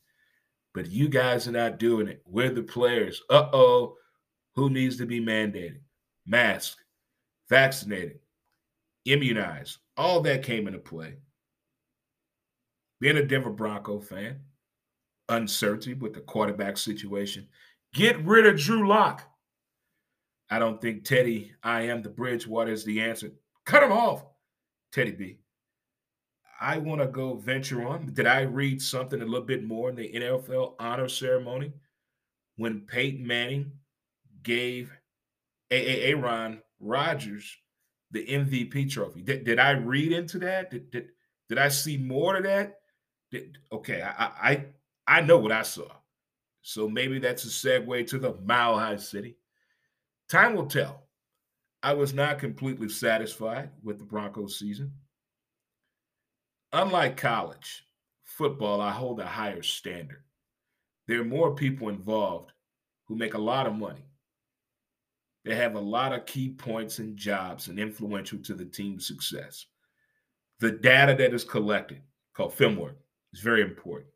But 0.74 0.92
you 0.92 1.10
guys 1.10 1.48
are 1.48 1.52
not 1.52 1.80
doing 1.80 2.08
it. 2.08 2.22
We're 2.26 2.54
the 2.54 2.64
players. 2.64 3.22
Uh 3.30 3.50
oh 3.52 3.96
who 4.58 4.72
needs 4.72 4.98
to 4.98 5.06
be 5.06 5.22
mandated, 5.22 5.78
masked, 6.26 6.84
vaccinated, 7.48 8.20
immunized. 9.06 9.78
All 9.96 10.20
that 10.22 10.44
came 10.44 10.66
into 10.68 10.80
play. 10.80 11.14
Being 13.00 13.18
a 13.18 13.24
Denver 13.24 13.52
Bronco 13.52 14.00
fan, 14.00 14.40
uncertainty 15.30 15.94
with 15.94 16.14
the 16.14 16.22
quarterback 16.22 16.78
situation. 16.78 17.48
Get 17.94 18.20
rid 18.26 18.48
of 18.48 18.58
Drew 18.58 18.88
Lock. 18.88 19.24
I 20.50 20.58
don't 20.58 20.82
think 20.82 21.04
Teddy, 21.04 21.52
I 21.62 21.82
am 21.82 22.02
the 22.02 22.10
Bridgewater 22.10 22.72
is 22.72 22.84
the 22.84 23.00
answer. 23.00 23.32
Cut 23.66 23.84
him 23.84 23.92
off, 23.92 24.26
Teddy 24.92 25.12
B. 25.12 25.38
I 26.60 26.80
want 26.80 27.02
to 27.02 27.08
go 27.08 27.36
venture 27.36 27.88
on. 27.88 28.12
Did 28.12 28.26
I 28.26 28.42
read 28.42 28.82
something 28.82 29.22
a 29.22 29.26
little 29.26 29.46
bit 29.46 29.64
more 29.64 29.90
in 29.90 29.96
the 29.96 30.12
NFL 30.12 30.74
honor 30.80 31.08
ceremony 31.08 31.74
when 32.56 32.82
Peyton 32.82 33.28
Manning 33.28 33.72
gave 34.48 34.92
AA 35.72 36.10
Aaron 36.12 36.62
Rodgers 36.80 37.58
the 38.12 38.26
MVP 38.26 38.90
trophy. 38.90 39.22
Did, 39.22 39.44
did 39.44 39.60
I 39.60 39.72
read 39.72 40.14
into 40.14 40.40
that? 40.40 40.72
Did, 40.72 40.92
did, 40.92 41.10
did 41.50 41.60
I 41.60 41.70
see 41.70 41.98
more 41.98 42.36
to 42.38 42.42
that? 42.44 42.80
Did, 43.32 43.58
okay, 43.72 44.02
I, 44.02 44.26
I 44.26 44.66
I 45.08 45.22
know 45.22 45.38
what 45.38 45.52
I 45.52 45.64
saw. 45.64 45.88
So 46.62 46.90
maybe 46.90 47.20
that's 47.20 47.46
a 47.46 47.50
segue 47.50 48.08
to 48.08 48.20
the 48.20 48.36
Mile 48.46 48.80
High 48.80 48.98
City. 48.98 49.38
Time 50.30 50.56
will 50.56 50.68
tell. 50.68 51.04
I 51.84 51.94
was 51.94 52.14
not 52.14 52.40
completely 52.40 52.90
satisfied 52.90 53.72
with 53.84 54.00
the 54.00 54.06
Broncos 54.06 54.60
season. 54.60 54.94
unlike 56.74 57.18
college 57.18 57.84
football, 58.24 58.82
I 58.82 58.92
hold 58.92 59.20
a 59.20 59.26
higher 59.26 59.64
standard. 59.64 60.24
There 61.08 61.22
are 61.22 61.26
more 61.26 61.56
people 61.56 61.90
involved 61.90 62.52
who 63.08 63.16
make 63.16 63.34
a 63.36 63.40
lot 63.40 63.68
of 63.68 63.76
money. 63.76 64.07
They 65.48 65.56
have 65.56 65.76
a 65.76 65.80
lot 65.80 66.12
of 66.12 66.26
key 66.26 66.50
points 66.50 67.00
and 67.00 67.16
jobs 67.16 67.70
and 67.70 67.80
influential 67.80 68.38
to 68.40 68.54
the 68.54 68.66
team's 68.66 69.08
success. 69.08 69.66
The 70.60 70.74
data 70.74 71.16
that 71.16 71.34
is 71.34 71.46
collected, 71.46 72.02
called 72.36 72.54
film 72.54 72.76
work, 72.76 72.98
is 73.32 73.40
very 73.40 73.62
important. 73.62 74.10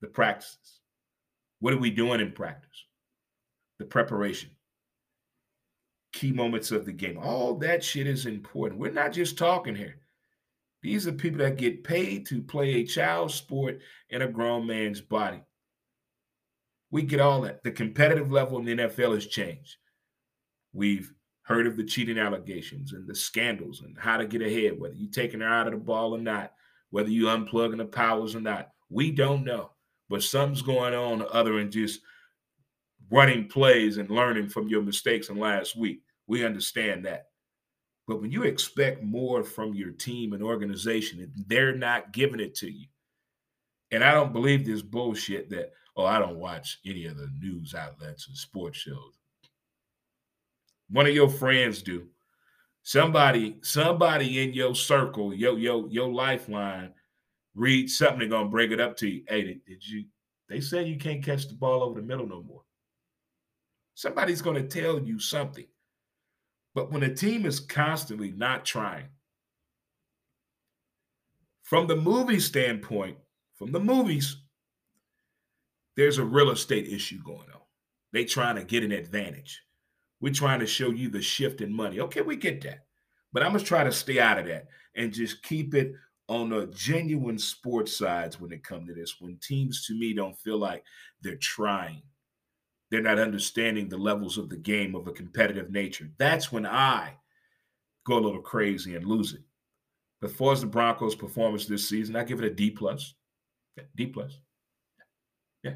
The 0.00 0.08
practices. 0.08 0.80
What 1.60 1.74
are 1.74 1.78
we 1.78 1.92
doing 1.92 2.18
in 2.20 2.32
practice? 2.32 2.86
The 3.78 3.84
preparation. 3.84 4.50
Key 6.12 6.32
moments 6.32 6.72
of 6.72 6.84
the 6.84 6.92
game. 6.92 7.18
All 7.22 7.54
that 7.58 7.84
shit 7.84 8.08
is 8.08 8.26
important. 8.26 8.80
We're 8.80 8.90
not 8.90 9.12
just 9.12 9.38
talking 9.38 9.76
here. 9.76 10.00
These 10.82 11.06
are 11.06 11.12
people 11.12 11.38
that 11.38 11.56
get 11.56 11.84
paid 11.84 12.26
to 12.26 12.42
play 12.42 12.74
a 12.74 12.84
child 12.84 13.30
sport 13.30 13.78
in 14.10 14.22
a 14.22 14.28
grown 14.28 14.66
man's 14.66 15.00
body. 15.00 15.40
We 16.90 17.02
get 17.02 17.20
all 17.20 17.42
that. 17.42 17.62
The 17.62 17.70
competitive 17.70 18.32
level 18.32 18.58
in 18.58 18.64
the 18.64 18.74
NFL 18.74 19.14
has 19.14 19.26
changed. 19.28 19.76
We've 20.72 21.12
heard 21.42 21.66
of 21.66 21.76
the 21.76 21.84
cheating 21.84 22.18
allegations 22.18 22.92
and 22.92 23.06
the 23.06 23.14
scandals 23.14 23.80
and 23.80 23.96
how 23.98 24.18
to 24.18 24.26
get 24.26 24.42
ahead, 24.42 24.78
whether 24.78 24.94
you're 24.94 25.10
taking 25.10 25.40
her 25.40 25.48
out 25.48 25.66
of 25.66 25.72
the 25.72 25.78
ball 25.78 26.14
or 26.14 26.20
not, 26.20 26.52
whether 26.90 27.08
you 27.08 27.24
unplugging 27.24 27.78
the 27.78 27.86
powers 27.86 28.34
or 28.34 28.40
not. 28.40 28.70
We 28.90 29.10
don't 29.10 29.44
know. 29.44 29.70
But 30.10 30.22
something's 30.22 30.62
going 30.62 30.94
on 30.94 31.26
other 31.32 31.58
than 31.58 31.70
just 31.70 32.00
running 33.10 33.48
plays 33.48 33.98
and 33.98 34.10
learning 34.10 34.48
from 34.48 34.68
your 34.68 34.82
mistakes 34.82 35.26
from 35.26 35.38
last 35.38 35.76
week. 35.76 36.02
We 36.26 36.44
understand 36.44 37.04
that. 37.04 37.26
But 38.06 38.22
when 38.22 38.32
you 38.32 38.44
expect 38.44 39.02
more 39.02 39.44
from 39.44 39.74
your 39.74 39.90
team 39.90 40.32
and 40.32 40.42
organization, 40.42 41.30
they're 41.46 41.74
not 41.74 42.12
giving 42.12 42.40
it 42.40 42.54
to 42.56 42.70
you. 42.70 42.86
And 43.90 44.02
I 44.02 44.12
don't 44.12 44.32
believe 44.32 44.64
this 44.64 44.82
bullshit 44.82 45.50
that, 45.50 45.72
oh, 45.96 46.06
I 46.06 46.18
don't 46.18 46.38
watch 46.38 46.78
any 46.86 47.04
of 47.04 47.18
the 47.18 47.30
news 47.38 47.74
outlets 47.74 48.28
and 48.28 48.36
sports 48.36 48.78
shows. 48.78 49.17
One 50.90 51.06
of 51.06 51.14
your 51.14 51.28
friends 51.28 51.82
do. 51.82 52.06
Somebody, 52.82 53.56
somebody 53.62 54.42
in 54.42 54.54
your 54.54 54.74
circle, 54.74 55.34
your 55.34 55.58
your 55.58 55.86
your 55.88 56.08
lifeline, 56.08 56.92
read 57.54 57.90
something, 57.90 58.20
they're 58.20 58.28
gonna 58.28 58.48
bring 58.48 58.72
it 58.72 58.80
up 58.80 58.96
to 58.98 59.08
you. 59.08 59.24
Hey, 59.28 59.42
did, 59.42 59.64
did 59.66 59.86
you 59.86 60.04
they 60.48 60.60
say 60.60 60.84
you 60.84 60.96
can't 60.96 61.24
catch 61.24 61.46
the 61.46 61.54
ball 61.54 61.82
over 61.82 62.00
the 62.00 62.06
middle 62.06 62.26
no 62.26 62.42
more. 62.42 62.62
Somebody's 63.94 64.42
gonna 64.42 64.66
tell 64.66 64.98
you 65.00 65.18
something. 65.18 65.66
But 66.74 66.90
when 66.90 67.02
a 67.02 67.14
team 67.14 67.44
is 67.44 67.60
constantly 67.60 68.30
not 68.30 68.64
trying, 68.64 69.08
from 71.62 71.86
the 71.86 71.96
movie 71.96 72.40
standpoint, 72.40 73.18
from 73.56 73.72
the 73.72 73.80
movies, 73.80 74.36
there's 75.96 76.18
a 76.18 76.24
real 76.24 76.50
estate 76.50 76.88
issue 76.88 77.22
going 77.22 77.50
on. 77.52 77.60
They 78.12 78.24
trying 78.24 78.56
to 78.56 78.64
get 78.64 78.84
an 78.84 78.92
advantage. 78.92 79.60
We're 80.20 80.32
trying 80.32 80.60
to 80.60 80.66
show 80.66 80.90
you 80.90 81.08
the 81.10 81.22
shift 81.22 81.60
in 81.60 81.72
money. 81.72 82.00
Okay, 82.00 82.22
we 82.22 82.36
get 82.36 82.62
that. 82.62 82.84
But 83.32 83.42
I'm 83.42 83.52
going 83.52 83.60
to 83.60 83.66
try 83.66 83.84
to 83.84 83.92
stay 83.92 84.18
out 84.18 84.38
of 84.38 84.46
that 84.46 84.66
and 84.96 85.12
just 85.12 85.42
keep 85.42 85.74
it 85.74 85.92
on 86.28 86.50
the 86.50 86.66
genuine 86.74 87.38
sports 87.38 87.96
sides 87.96 88.40
when 88.40 88.52
it 88.52 88.64
comes 88.64 88.88
to 88.88 88.94
this. 88.94 89.16
When 89.20 89.38
teams 89.40 89.86
to 89.86 89.94
me 89.94 90.14
don't 90.14 90.38
feel 90.38 90.58
like 90.58 90.82
they're 91.22 91.36
trying 91.36 92.02
they're 92.90 93.02
not 93.02 93.18
understanding 93.18 93.88
the 93.88 93.98
levels 93.98 94.38
of 94.38 94.48
the 94.48 94.56
game 94.56 94.94
of 94.94 95.06
a 95.06 95.12
competitive 95.12 95.70
nature. 95.70 96.08
That's 96.18 96.50
when 96.50 96.66
I 96.66 97.14
go 98.06 98.18
a 98.18 98.20
little 98.20 98.40
crazy 98.40 98.96
and 98.96 99.04
lose 99.04 99.34
it. 99.34 99.42
But 100.20 100.32
far 100.32 100.52
as 100.52 100.62
the 100.62 100.66
Broncos' 100.66 101.14
performance 101.14 101.66
this 101.66 101.88
season, 101.88 102.16
I 102.16 102.24
give 102.24 102.40
it 102.40 102.50
a 102.50 102.54
D 102.54 102.70
plus. 102.70 103.14
D 103.94 104.06
plus. 104.06 104.40
Yeah. 105.62 105.74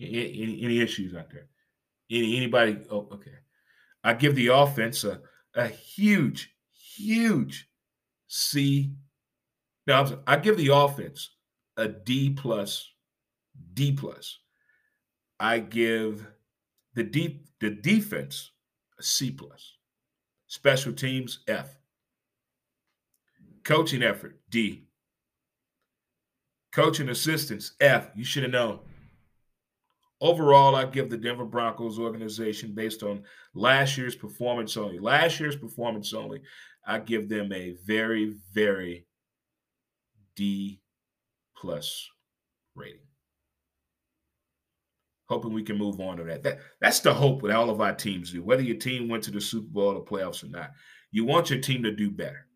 Any, 0.00 0.60
any 0.64 0.80
issues 0.80 1.14
out 1.14 1.30
there? 1.30 1.46
Any 2.10 2.36
anybody? 2.36 2.78
Oh, 2.90 3.08
okay. 3.12 3.32
I 4.04 4.12
give 4.12 4.36
the 4.36 4.48
offense 4.48 5.02
a, 5.02 5.20
a 5.54 5.66
huge, 5.66 6.54
huge 6.70 7.68
C. 8.28 8.92
Now 9.86 10.22
I 10.26 10.36
give 10.36 10.58
the 10.58 10.72
offense 10.72 11.30
a 11.76 11.88
D 11.88 12.30
plus, 12.30 12.92
D 13.72 13.92
plus. 13.92 14.38
I 15.40 15.58
give 15.58 16.26
the 16.94 17.02
deep 17.02 17.46
the 17.60 17.70
defense, 17.70 18.50
C 19.00 19.30
plus. 19.30 19.72
Special 20.46 20.92
teams, 20.92 21.40
F. 21.48 21.78
Coaching 23.64 24.02
effort, 24.02 24.38
D. 24.50 24.86
Coaching 26.72 27.08
assistance, 27.08 27.72
F. 27.80 28.08
You 28.14 28.24
should 28.24 28.42
have 28.42 28.52
known. 28.52 28.80
Overall, 30.24 30.74
I 30.74 30.86
give 30.86 31.10
the 31.10 31.18
Denver 31.18 31.44
Broncos 31.44 31.98
organization, 31.98 32.74
based 32.74 33.02
on 33.02 33.24
last 33.54 33.98
year's 33.98 34.16
performance 34.16 34.74
only, 34.78 34.98
last 34.98 35.38
year's 35.38 35.54
performance 35.54 36.14
only, 36.14 36.40
I 36.86 36.98
give 37.00 37.28
them 37.28 37.52
a 37.52 37.76
very, 37.84 38.34
very 38.54 39.06
D 40.34 40.80
plus 41.56 42.08
rating 42.74 43.00
hoping 45.26 45.52
we 45.52 45.62
can 45.62 45.78
move 45.78 46.00
on 46.00 46.18
to 46.18 46.24
that. 46.24 46.42
that. 46.42 46.58
That's 46.80 47.00
the 47.00 47.14
hope 47.14 47.42
with 47.42 47.52
all 47.52 47.70
of 47.70 47.80
our 47.80 47.94
teams 47.94 48.32
do, 48.32 48.42
whether 48.42 48.62
your 48.62 48.76
team 48.76 49.08
went 49.08 49.24
to 49.24 49.30
the 49.30 49.40
Super 49.40 49.68
Bowl 49.68 49.88
or 49.88 49.94
the 49.94 50.00
playoffs 50.00 50.44
or 50.44 50.48
not. 50.48 50.70
You 51.12 51.24
want 51.24 51.50
your 51.50 51.60
team 51.60 51.82
to 51.82 51.92
do 51.92 52.10
better. 52.10 52.46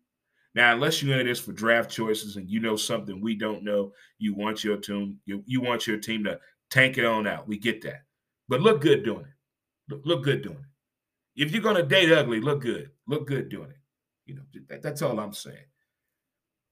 Now, 0.55 0.73
unless 0.73 1.01
you're 1.01 1.19
in 1.19 1.25
this 1.25 1.39
for 1.39 1.51
draft 1.51 1.89
choices 1.89 2.35
and 2.35 2.49
you 2.49 2.59
know 2.59 2.75
something 2.75 3.21
we 3.21 3.35
don't 3.35 3.63
know, 3.63 3.91
you 4.17 4.35
want 4.35 4.63
your 4.63 4.77
team, 4.77 5.17
you, 5.25 5.43
you 5.45 5.61
want 5.61 5.87
your 5.87 5.97
team 5.97 6.23
to 6.25 6.39
tank 6.69 6.97
it 6.97 7.05
on 7.05 7.27
out. 7.27 7.47
We 7.47 7.57
get 7.57 7.81
that. 7.83 8.03
But 8.47 8.61
look 8.61 8.81
good 8.81 9.03
doing 9.03 9.25
it. 9.25 9.93
Look, 9.93 10.01
look 10.05 10.23
good 10.23 10.41
doing 10.41 10.57
it. 10.57 11.41
If 11.41 11.51
you're 11.51 11.63
gonna 11.63 11.83
date 11.83 12.11
ugly, 12.11 12.41
look 12.41 12.61
good. 12.61 12.91
Look 13.07 13.27
good 13.27 13.49
doing 13.49 13.69
it. 13.69 13.77
You 14.25 14.35
know, 14.35 14.41
that, 14.67 14.81
that's 14.81 15.01
all 15.01 15.19
I'm 15.19 15.33
saying. 15.33 15.57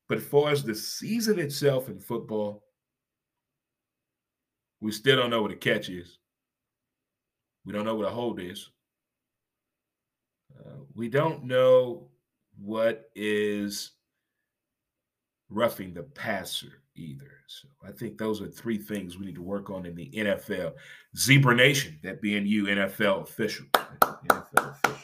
But 0.10 0.20
as 0.20 0.26
far 0.26 0.50
as 0.50 0.64
the 0.64 0.76
season 0.76 1.40
itself 1.40 1.90
in 1.90 2.00
football, 2.00 2.64
we 4.80 4.92
still 4.92 5.18
don't 5.18 5.30
know 5.30 5.42
what 5.42 5.52
a 5.52 5.56
catch 5.56 5.90
is. 5.90 6.20
We 7.66 7.74
don't 7.74 7.86
know 7.86 7.96
what 7.96 8.08
a 8.08 8.12
hold 8.12 8.40
is. 8.40 8.70
Uh, 10.58 10.80
we 10.96 11.10
don't 11.10 11.44
know 11.44 12.08
what 12.58 13.10
is 13.16 13.92
roughing 15.50 15.94
the 15.94 16.04
passer 16.04 16.82
either. 16.98 17.32
So 17.48 17.68
I 17.86 17.92
think 17.92 18.18
those 18.18 18.42
are 18.42 18.48
three 18.48 18.78
things 18.78 19.18
we 19.18 19.26
need 19.26 19.36
to 19.36 19.42
work 19.42 19.70
on 19.70 19.86
in 19.86 19.96
the 19.96 20.10
NFL. 20.10 20.74
Zebra 21.16 21.56
Nation, 21.56 21.98
that 22.04 22.22
being 22.22 22.46
you, 22.46 22.66
NFL 22.66 23.24
official. 23.24 23.66
NFL 24.02 24.72
officials. 24.72 25.04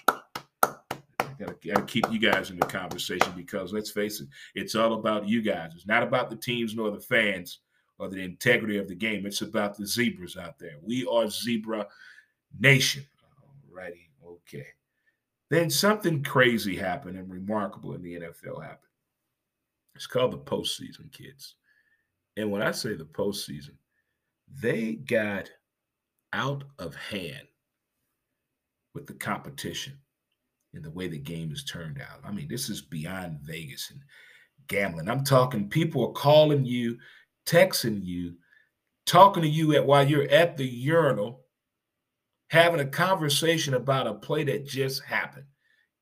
Gotta, 1.40 1.56
gotta 1.66 1.82
keep 1.84 2.06
you 2.12 2.20
guys 2.20 2.52
in 2.52 2.60
the 2.60 2.66
conversation 2.66 3.34
because 3.36 3.74
let's 3.74 3.90
face 3.90 4.22
it, 4.22 4.28
it's 4.56 4.76
all 4.76 4.94
about 4.94 5.28
you 5.28 5.42
guys. 5.42 5.72
It's 5.76 5.88
not 5.88 6.04
about 6.04 6.30
the 6.30 6.36
teams 6.36 6.76
nor 6.76 6.92
the 6.92 7.00
fans 7.00 7.60
or 7.98 8.10
the 8.10 8.22
integrity 8.22 8.78
of 8.78 8.88
the 8.88 8.96
game. 8.96 9.26
It's 9.26 9.42
about 9.42 9.78
the 9.78 9.86
zebras 9.86 10.38
out 10.38 10.60
there. 10.60 10.76
We 10.82 11.08
are 11.08 11.30
Zebra 11.30 11.88
Nation. 12.60 13.06
Alrighty, 13.72 14.08
okay. 14.26 14.68
Then 15.50 15.70
something 15.70 16.24
crazy 16.24 16.76
happened 16.76 17.18
and 17.18 17.30
remarkable 17.30 17.94
in 17.94 18.02
the 18.02 18.16
NFL 18.16 18.62
happened. 18.62 18.80
It's 19.96 20.08
called 20.08 20.32
the 20.32 20.40
postseason, 20.40 21.12
kids. 21.12 21.56
And 22.38 22.52
when 22.52 22.62
I 22.62 22.72
say 22.72 22.96
the 22.96 23.06
postseason, 23.06 23.76
they 24.62 24.94
got 24.94 25.50
out 26.34 26.64
of 26.80 26.96
hand 26.96 27.48
with 28.94 29.08
the 29.08 29.14
competition 29.14 29.98
and 30.74 30.84
the 30.84 30.92
way 30.92 31.08
the 31.08 31.18
game 31.18 31.50
has 31.50 31.64
turned 31.64 32.02
out. 32.02 32.20
I 32.26 32.32
mean, 32.32 32.48
this 32.48 32.70
is 32.70 32.82
beyond 32.82 33.40
Vegas 33.42 33.92
and 33.92 34.02
gambling. 34.68 35.10
I'm 35.10 35.24
talking 35.24 35.70
people 35.70 36.08
are 36.08 36.14
calling 36.14 36.66
you 36.66 36.98
texting 37.46 38.04
you, 38.04 38.36
talking 39.06 39.44
to 39.44 39.50
you 39.50 39.76
at 39.76 39.86
while 39.86 40.08
you're 40.08 40.30
at 40.30 40.58
the 40.58 40.66
urinal, 40.66 41.42
having 42.50 42.80
a 42.80 42.86
conversation 42.86 43.74
about 43.74 44.08
a 44.08 44.14
play 44.14 44.44
that 44.46 44.66
just 44.66 45.04
happened. 45.04 45.46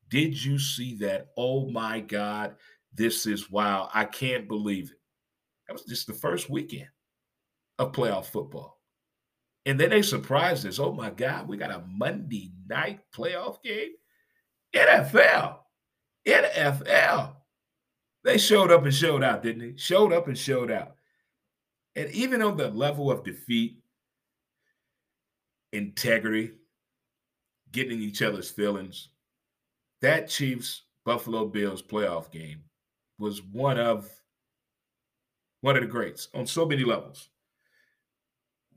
Did 0.09 0.41
you 0.43 0.59
see 0.59 0.95
that? 0.97 1.27
Oh 1.37 1.69
my 1.69 1.99
God, 2.01 2.55
this 2.93 3.25
is 3.25 3.49
wow. 3.49 3.89
I 3.93 4.05
can't 4.05 4.47
believe 4.47 4.91
it. 4.91 5.00
That 5.71 5.75
was 5.75 5.85
just 5.85 6.07
the 6.07 6.13
first 6.13 6.49
weekend 6.49 6.89
of 7.79 7.93
playoff 7.93 8.25
football. 8.25 8.81
And 9.65 9.79
then 9.79 9.91
they 9.91 10.01
surprised 10.01 10.67
us. 10.67 10.79
Oh 10.79 10.91
my 10.91 11.09
God, 11.09 11.47
we 11.47 11.55
got 11.55 11.71
a 11.71 11.81
Monday 11.87 12.51
night 12.67 12.99
playoff 13.15 13.63
game. 13.63 13.91
NFL. 14.75 15.59
NFL. 16.27 17.35
They 18.25 18.37
showed 18.37 18.69
up 18.69 18.83
and 18.83 18.93
showed 18.93 19.23
out, 19.23 19.43
didn't 19.43 19.61
they? 19.61 19.77
Showed 19.77 20.11
up 20.11 20.27
and 20.27 20.37
showed 20.37 20.71
out. 20.71 20.97
And 21.95 22.11
even 22.11 22.41
on 22.41 22.57
the 22.57 22.67
level 22.67 23.09
of 23.09 23.23
defeat, 23.23 23.77
integrity, 25.71 26.51
getting 27.71 28.01
each 28.01 28.21
other's 28.21 28.51
feelings, 28.51 29.07
that 30.01 30.27
Chiefs 30.27 30.81
Buffalo 31.05 31.45
Bills 31.45 31.81
playoff 31.81 32.29
game 32.29 32.61
was 33.19 33.41
one 33.41 33.79
of 33.79 34.11
one 35.61 35.75
of 35.75 35.81
the 35.81 35.87
greats 35.87 36.27
on 36.33 36.45
so 36.45 36.65
many 36.65 36.83
levels. 36.83 37.29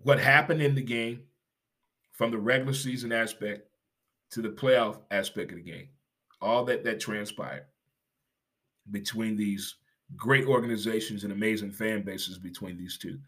What 0.03 0.20
happened 0.20 0.62
in 0.62 0.75
the 0.75 0.83
game 0.83 1.23
from 2.12 2.31
the 2.31 2.38
regular 2.38 2.75
season 2.75 3.11
aspect 3.11 3.68
to 4.31 4.42
the 4.42 4.51
playoff 4.51 4.99
aspect 5.11 5.51
of 5.51 5.57
the 5.57 5.62
game, 5.62 5.88
all 6.40 6.64
that 6.66 6.85
that 6.85 7.01
transpired 7.01 7.64
between 8.90 9.37
these 9.37 9.77
great 10.16 10.47
organizations 10.47 11.25
and 11.25 11.33
amazing 11.33 11.73
fan 11.73 12.03
bases 12.03 12.38
between 12.38 12.77
these 12.77 12.99
two. 12.99 13.18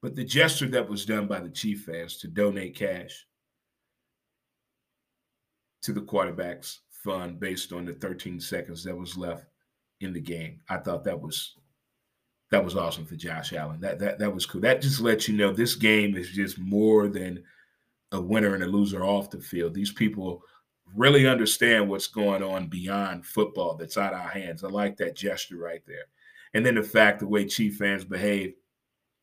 But 0.00 0.14
the 0.14 0.24
gesture 0.24 0.68
that 0.68 0.88
was 0.88 1.04
done 1.04 1.26
by 1.26 1.40
the 1.40 1.50
Chief 1.50 1.84
fans 1.84 2.18
to 2.18 2.28
donate 2.28 2.74
cash 2.74 3.26
to 5.82 5.92
the 5.92 6.00
quarterback's 6.00 6.80
fund 6.90 7.38
based 7.38 7.72
on 7.72 7.84
the 7.84 7.94
13 7.94 8.40
seconds 8.40 8.82
that 8.84 8.96
was 8.96 9.16
left 9.16 9.46
in 10.00 10.12
the 10.12 10.20
game, 10.20 10.60
I 10.68 10.78
thought 10.78 11.04
that 11.04 11.20
was 11.20 11.56
that 12.50 12.64
was 12.64 12.76
awesome 12.76 13.04
for 13.04 13.16
Josh 13.16 13.52
Allen. 13.52 13.80
That 13.80 13.98
that 13.98 14.18
that 14.18 14.34
was 14.34 14.46
cool. 14.46 14.60
That 14.60 14.80
just 14.80 15.00
lets 15.00 15.28
you 15.28 15.36
know 15.36 15.52
this 15.52 15.74
game 15.74 16.16
is 16.16 16.30
just 16.30 16.58
more 16.58 17.08
than 17.08 17.42
a 18.12 18.20
winner 18.20 18.54
and 18.54 18.62
a 18.62 18.66
loser 18.66 19.04
off 19.04 19.30
the 19.30 19.40
field. 19.40 19.74
These 19.74 19.92
people 19.92 20.42
really 20.94 21.26
understand 21.26 21.88
what's 21.88 22.06
going 22.06 22.42
on 22.42 22.68
beyond 22.68 23.26
football 23.26 23.76
that's 23.76 23.98
out 23.98 24.14
of 24.14 24.20
our 24.20 24.28
hands. 24.28 24.64
I 24.64 24.68
like 24.68 24.96
that 24.96 25.16
gesture 25.16 25.58
right 25.58 25.82
there. 25.86 26.04
And 26.54 26.64
then 26.64 26.76
the 26.76 26.82
fact 26.82 27.20
the 27.20 27.26
way 27.26 27.44
Chief 27.44 27.76
fans 27.76 28.04
behave 28.04 28.54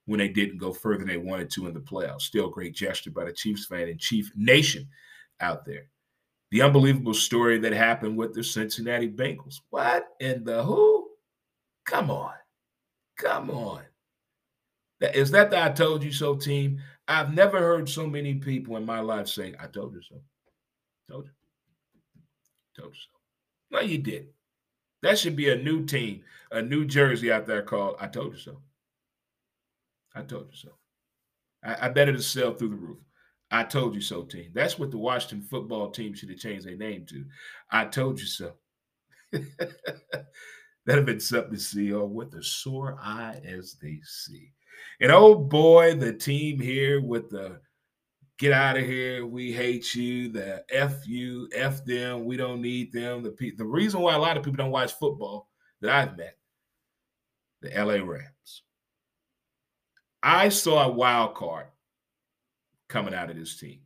when 0.05 0.19
they 0.19 0.27
didn't 0.27 0.59
go 0.59 0.71
further 0.71 0.99
than 0.99 1.07
they 1.07 1.17
wanted 1.17 1.49
to 1.51 1.67
in 1.67 1.73
the 1.73 1.79
playoffs. 1.79 2.21
Still 2.21 2.49
great 2.49 2.75
gesture 2.75 3.09
by 3.09 3.25
the 3.25 3.33
Chiefs 3.33 3.65
fan 3.65 3.89
and 3.89 3.99
Chief 3.99 4.31
Nation 4.35 4.88
out 5.39 5.65
there. 5.65 5.88
The 6.51 6.61
unbelievable 6.61 7.15
story 7.15 7.57
that 7.59 7.73
happened 7.73 8.15
with 8.15 8.35
the 8.35 8.43
Cincinnati 8.43 9.09
Bengals. 9.09 9.61
What 9.71 10.09
in 10.19 10.43
the 10.43 10.63
who? 10.63 11.09
Come 11.85 12.11
on. 12.11 12.33
Come 13.17 13.49
on. 13.49 13.84
Is 15.01 15.32
that 15.32 15.49
the 15.51 15.63
I 15.63 15.69
told 15.69 16.04
you 16.04 16.12
so 16.12 16.36
team? 16.36 16.82
I've 17.08 17.34
never 17.34 17.60
heard 17.60 17.88
so 17.89 18.08
many 18.08 18.36
people 18.36 18.78
in 18.78 18.86
my 18.86 18.99
life 18.99 19.28
say, 19.28 19.54
I 19.60 19.67
told 19.67 19.93
you 19.93 20.01
so. 20.01 20.21
Told 21.10 21.25
you. 21.25 21.32
Told 22.82 22.93
you 22.93 22.99
so. 22.99 23.19
No, 23.71 23.82
you 23.82 23.97
did. 23.99 24.28
That 25.01 25.19
should 25.19 25.36
be 25.36 25.49
a 25.49 25.56
new 25.56 25.86
team, 25.86 26.23
a 26.51 26.62
new 26.62 26.86
jersey 26.86 27.32
out 27.32 27.45
there 27.45 27.62
called 27.62 27.97
I 27.99 28.08
told 28.08 28.34
you 28.34 28.39
so. 28.39 28.62
I 30.15 30.21
told 30.21 30.47
you 30.49 30.58
so. 30.58 30.69
I, 31.63 31.86
I 31.86 31.89
bet 31.89 32.10
it'll 32.10 32.21
sell 32.21 32.54
through 32.54 32.69
the 32.69 32.75
roof. 32.75 32.97
I 33.51 33.63
told 33.63 33.93
you 33.93 34.01
so, 34.01 34.23
team. 34.23 34.49
That's 34.54 34.80
what 34.80 34.91
the 34.91 34.97
Washington 34.97 35.47
football 35.47 35.91
team 35.91 36.13
should 36.13 36.30
have 36.30 36.39
changed 36.39 36.65
their 36.65 36.75
name 36.78 37.06
to. 37.08 37.25
I 37.69 37.86
told 37.86 38.19
you 38.19 38.25
so. 38.25 38.54
That'd 40.86 41.00
have 41.00 41.06
been 41.06 41.19
something 41.19 41.54
to 41.54 41.60
see, 41.60 41.91
or 41.91 42.08
with 42.08 42.34
a 42.36 42.43
sore 42.43 42.98
eye 43.02 43.41
as 43.45 43.76
they 43.82 44.00
see. 44.04 44.52
And 45.02 45.12
oh 45.12 45.36
boy, 45.36 45.95
the 45.95 46.13
team 46.13 46.60
here 46.60 47.02
with 47.02 47.30
the 47.30 47.60
get 48.38 48.52
out 48.52 48.78
of 48.78 48.86
here, 48.86 49.26
we 49.26 49.52
hate 49.52 49.95
you, 49.95 50.30
the 50.30 50.63
F 50.69 51.08
you, 51.08 51.50
F 51.56 51.84
them, 51.86 52.26
we 52.26 52.38
don't 52.38 52.62
need 52.62 52.91
them. 52.91 53.24
The, 53.24 53.52
the 53.58 53.65
reason 53.65 54.02
why 54.02 54.13
a 54.13 54.19
lot 54.19 54.38
of 54.38 54.43
people 54.43 54.58
don't 54.58 54.71
watch 54.71 54.93
football 54.93 55.50
that 55.82 55.91
I've 55.91 56.17
met, 56.17 56.38
the 57.62 57.69
LA 57.69 58.04
Rams. 58.04 58.63
I 60.21 60.50
saw 60.50 60.84
a 60.84 60.91
wild 60.91 61.36
card 61.36 61.67
coming 62.88 63.13
out 63.13 63.30
of 63.30 63.38
this 63.38 63.58
team 63.58 63.80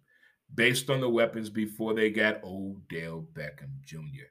based 0.54 0.90
on 0.90 1.00
the 1.00 1.10
weapons 1.10 1.50
before 1.50 1.94
they 1.94 2.10
got 2.10 2.44
Odell 2.44 3.26
Beckham 3.34 3.82
Jr. 3.84 4.28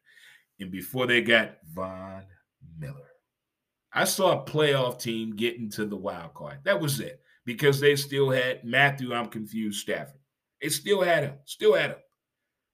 and 0.60 0.70
before 0.70 1.06
they 1.06 1.22
got 1.22 1.58
Von 1.72 2.24
Miller. 2.78 3.08
I 3.92 4.04
saw 4.04 4.40
a 4.40 4.44
playoff 4.44 5.00
team 5.00 5.34
get 5.34 5.56
into 5.56 5.86
the 5.86 5.96
wild 5.96 6.34
card. 6.34 6.58
That 6.64 6.80
was 6.80 7.00
it 7.00 7.20
because 7.44 7.80
they 7.80 7.96
still 7.96 8.30
had 8.30 8.64
Matthew. 8.64 9.14
I'm 9.14 9.28
confused. 9.28 9.80
Stafford. 9.80 10.20
They 10.60 10.68
still 10.68 11.02
had 11.02 11.24
him. 11.24 11.34
Still 11.44 11.74
had 11.74 11.90
him. 11.90 11.98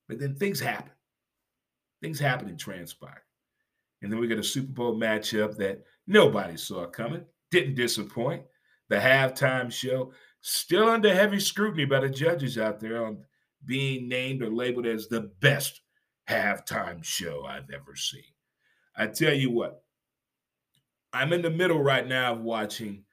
But 0.09 0.19
then 0.19 0.35
things 0.35 0.61
happen. 0.61 0.93
Things 2.03 2.19
happen 2.19 2.49
and 2.49 2.59
transpire. 2.59 3.23
And 4.03 4.13
then 4.13 4.21
we 4.21 4.29
got 4.29 4.39
a 4.39 4.45
Super 4.45 4.73
Bowl 4.73 4.97
matchup 4.97 5.57
that 5.57 5.83
nobody 6.07 6.57
saw 6.57 6.87
coming. 6.87 7.25
Didn't 7.51 7.77
disappoint. 7.77 8.43
The 8.91 8.97
halftime 8.97 9.73
show 9.73 10.13
still 10.43 10.91
under 10.91 11.15
heavy 11.15 11.41
scrutiny 11.41 11.87
by 11.87 12.01
the 12.01 12.11
judges 12.11 12.59
out 12.59 12.81
there 12.81 13.07
on 13.07 13.25
being 13.65 14.09
named 14.09 14.43
or 14.43 14.51
labeled 14.51 14.87
as 14.87 15.09
the 15.09 15.33
best 15.41 15.81
halftime 16.29 17.03
show 17.03 17.47
I've 17.47 17.71
ever 17.71 17.97
seen. 17.97 18.34
I 18.97 19.07
tell 19.09 19.35
you 19.35 19.51
what, 19.51 19.83
I'm 21.13 21.33
in 21.33 21.43
the 21.43 21.51
middle 21.51 21.83
right 21.83 22.07
now 22.07 22.33
of 22.33 22.41
watching 22.41 23.05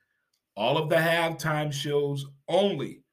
all 0.56 0.78
of 0.78 0.90
the 0.90 0.96
halftime 0.96 1.72
shows 1.72 2.26
only 2.48 3.04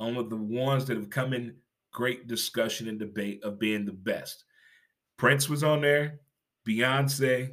on 0.00 0.14
the 0.14 0.36
ones 0.36 0.84
that 0.86 0.96
have 0.96 1.10
come 1.10 1.32
in 1.32 1.56
great 1.92 2.26
discussion 2.26 2.88
and 2.88 2.98
debate 2.98 3.42
of 3.42 3.58
being 3.58 3.84
the 3.84 3.92
best. 3.92 4.44
Prince 5.16 5.48
was 5.48 5.62
on 5.62 5.80
there, 5.80 6.20
Beyonce, 6.66 7.52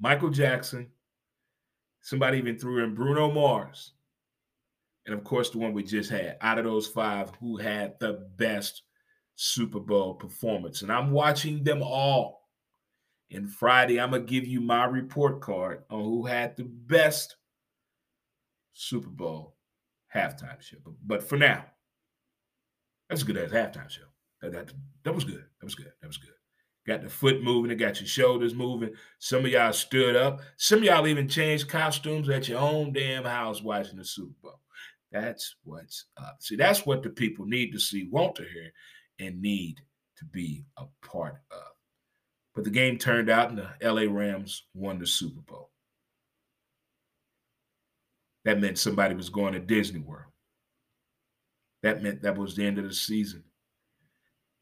Michael 0.00 0.30
Jackson. 0.30 0.88
Somebody 2.02 2.38
even 2.38 2.58
threw 2.58 2.84
in 2.84 2.94
Bruno 2.94 3.30
Mars. 3.30 3.92
And 5.06 5.14
of 5.14 5.24
course, 5.24 5.50
the 5.50 5.58
one 5.58 5.72
we 5.72 5.82
just 5.82 6.10
had. 6.10 6.36
Out 6.40 6.58
of 6.58 6.64
those 6.64 6.86
five, 6.86 7.30
who 7.40 7.56
had 7.56 7.94
the 8.00 8.28
best 8.36 8.82
Super 9.36 9.80
Bowl 9.80 10.14
performance? 10.14 10.82
And 10.82 10.92
I'm 10.92 11.10
watching 11.12 11.62
them 11.62 11.82
all. 11.82 12.43
And 13.34 13.50
Friday, 13.50 14.00
I'm 14.00 14.10
going 14.10 14.24
to 14.24 14.32
give 14.32 14.46
you 14.46 14.60
my 14.60 14.84
report 14.84 15.40
card 15.40 15.82
on 15.90 16.04
who 16.04 16.24
had 16.24 16.56
the 16.56 16.64
best 16.64 17.36
Super 18.72 19.10
Bowl 19.10 19.56
halftime 20.14 20.60
show. 20.60 20.76
But, 20.84 20.94
but 21.04 21.28
for 21.28 21.36
now, 21.36 21.64
that's 23.08 23.22
a 23.22 23.24
good 23.24 23.36
as 23.36 23.50
halftime 23.50 23.90
show. 23.90 24.02
That, 24.40 24.52
that, 24.52 24.72
that 25.02 25.14
was 25.14 25.24
good. 25.24 25.44
That 25.60 25.64
was 25.64 25.74
good. 25.74 25.92
That 26.00 26.06
was 26.06 26.16
good. 26.16 26.30
Got 26.86 27.02
the 27.02 27.08
foot 27.08 27.42
moving, 27.42 27.70
it 27.70 27.76
got 27.76 27.98
your 27.98 28.06
shoulders 28.06 28.54
moving. 28.54 28.90
Some 29.18 29.46
of 29.46 29.50
y'all 29.50 29.72
stood 29.72 30.16
up. 30.16 30.40
Some 30.58 30.80
of 30.80 30.84
y'all 30.84 31.06
even 31.06 31.28
changed 31.28 31.68
costumes 31.68 32.28
at 32.28 32.46
your 32.46 32.60
own 32.60 32.92
damn 32.92 33.24
house 33.24 33.62
watching 33.62 33.96
the 33.96 34.04
Super 34.04 34.34
Bowl. 34.42 34.60
That's 35.10 35.56
what's 35.64 36.06
up. 36.18 36.36
See, 36.40 36.56
that's 36.56 36.84
what 36.84 37.02
the 37.02 37.08
people 37.08 37.46
need 37.46 37.72
to 37.72 37.78
see, 37.78 38.08
want 38.10 38.34
to 38.36 38.42
hear, 38.42 38.70
and 39.18 39.40
need 39.40 39.80
to 40.18 40.24
be 40.26 40.66
a 40.76 40.84
part 41.02 41.36
of. 41.50 41.73
But 42.54 42.64
the 42.64 42.70
game 42.70 42.98
turned 42.98 43.30
out 43.30 43.50
and 43.50 43.58
the 43.58 43.70
LA 43.82 44.10
Rams 44.10 44.64
won 44.74 44.98
the 44.98 45.06
Super 45.06 45.40
Bowl. 45.40 45.70
That 48.44 48.60
meant 48.60 48.78
somebody 48.78 49.14
was 49.14 49.30
going 49.30 49.54
to 49.54 49.58
Disney 49.58 50.00
World. 50.00 50.30
That 51.82 52.02
meant 52.02 52.22
that 52.22 52.36
was 52.36 52.54
the 52.54 52.66
end 52.66 52.78
of 52.78 52.84
the 52.84 52.94
season. 52.94 53.42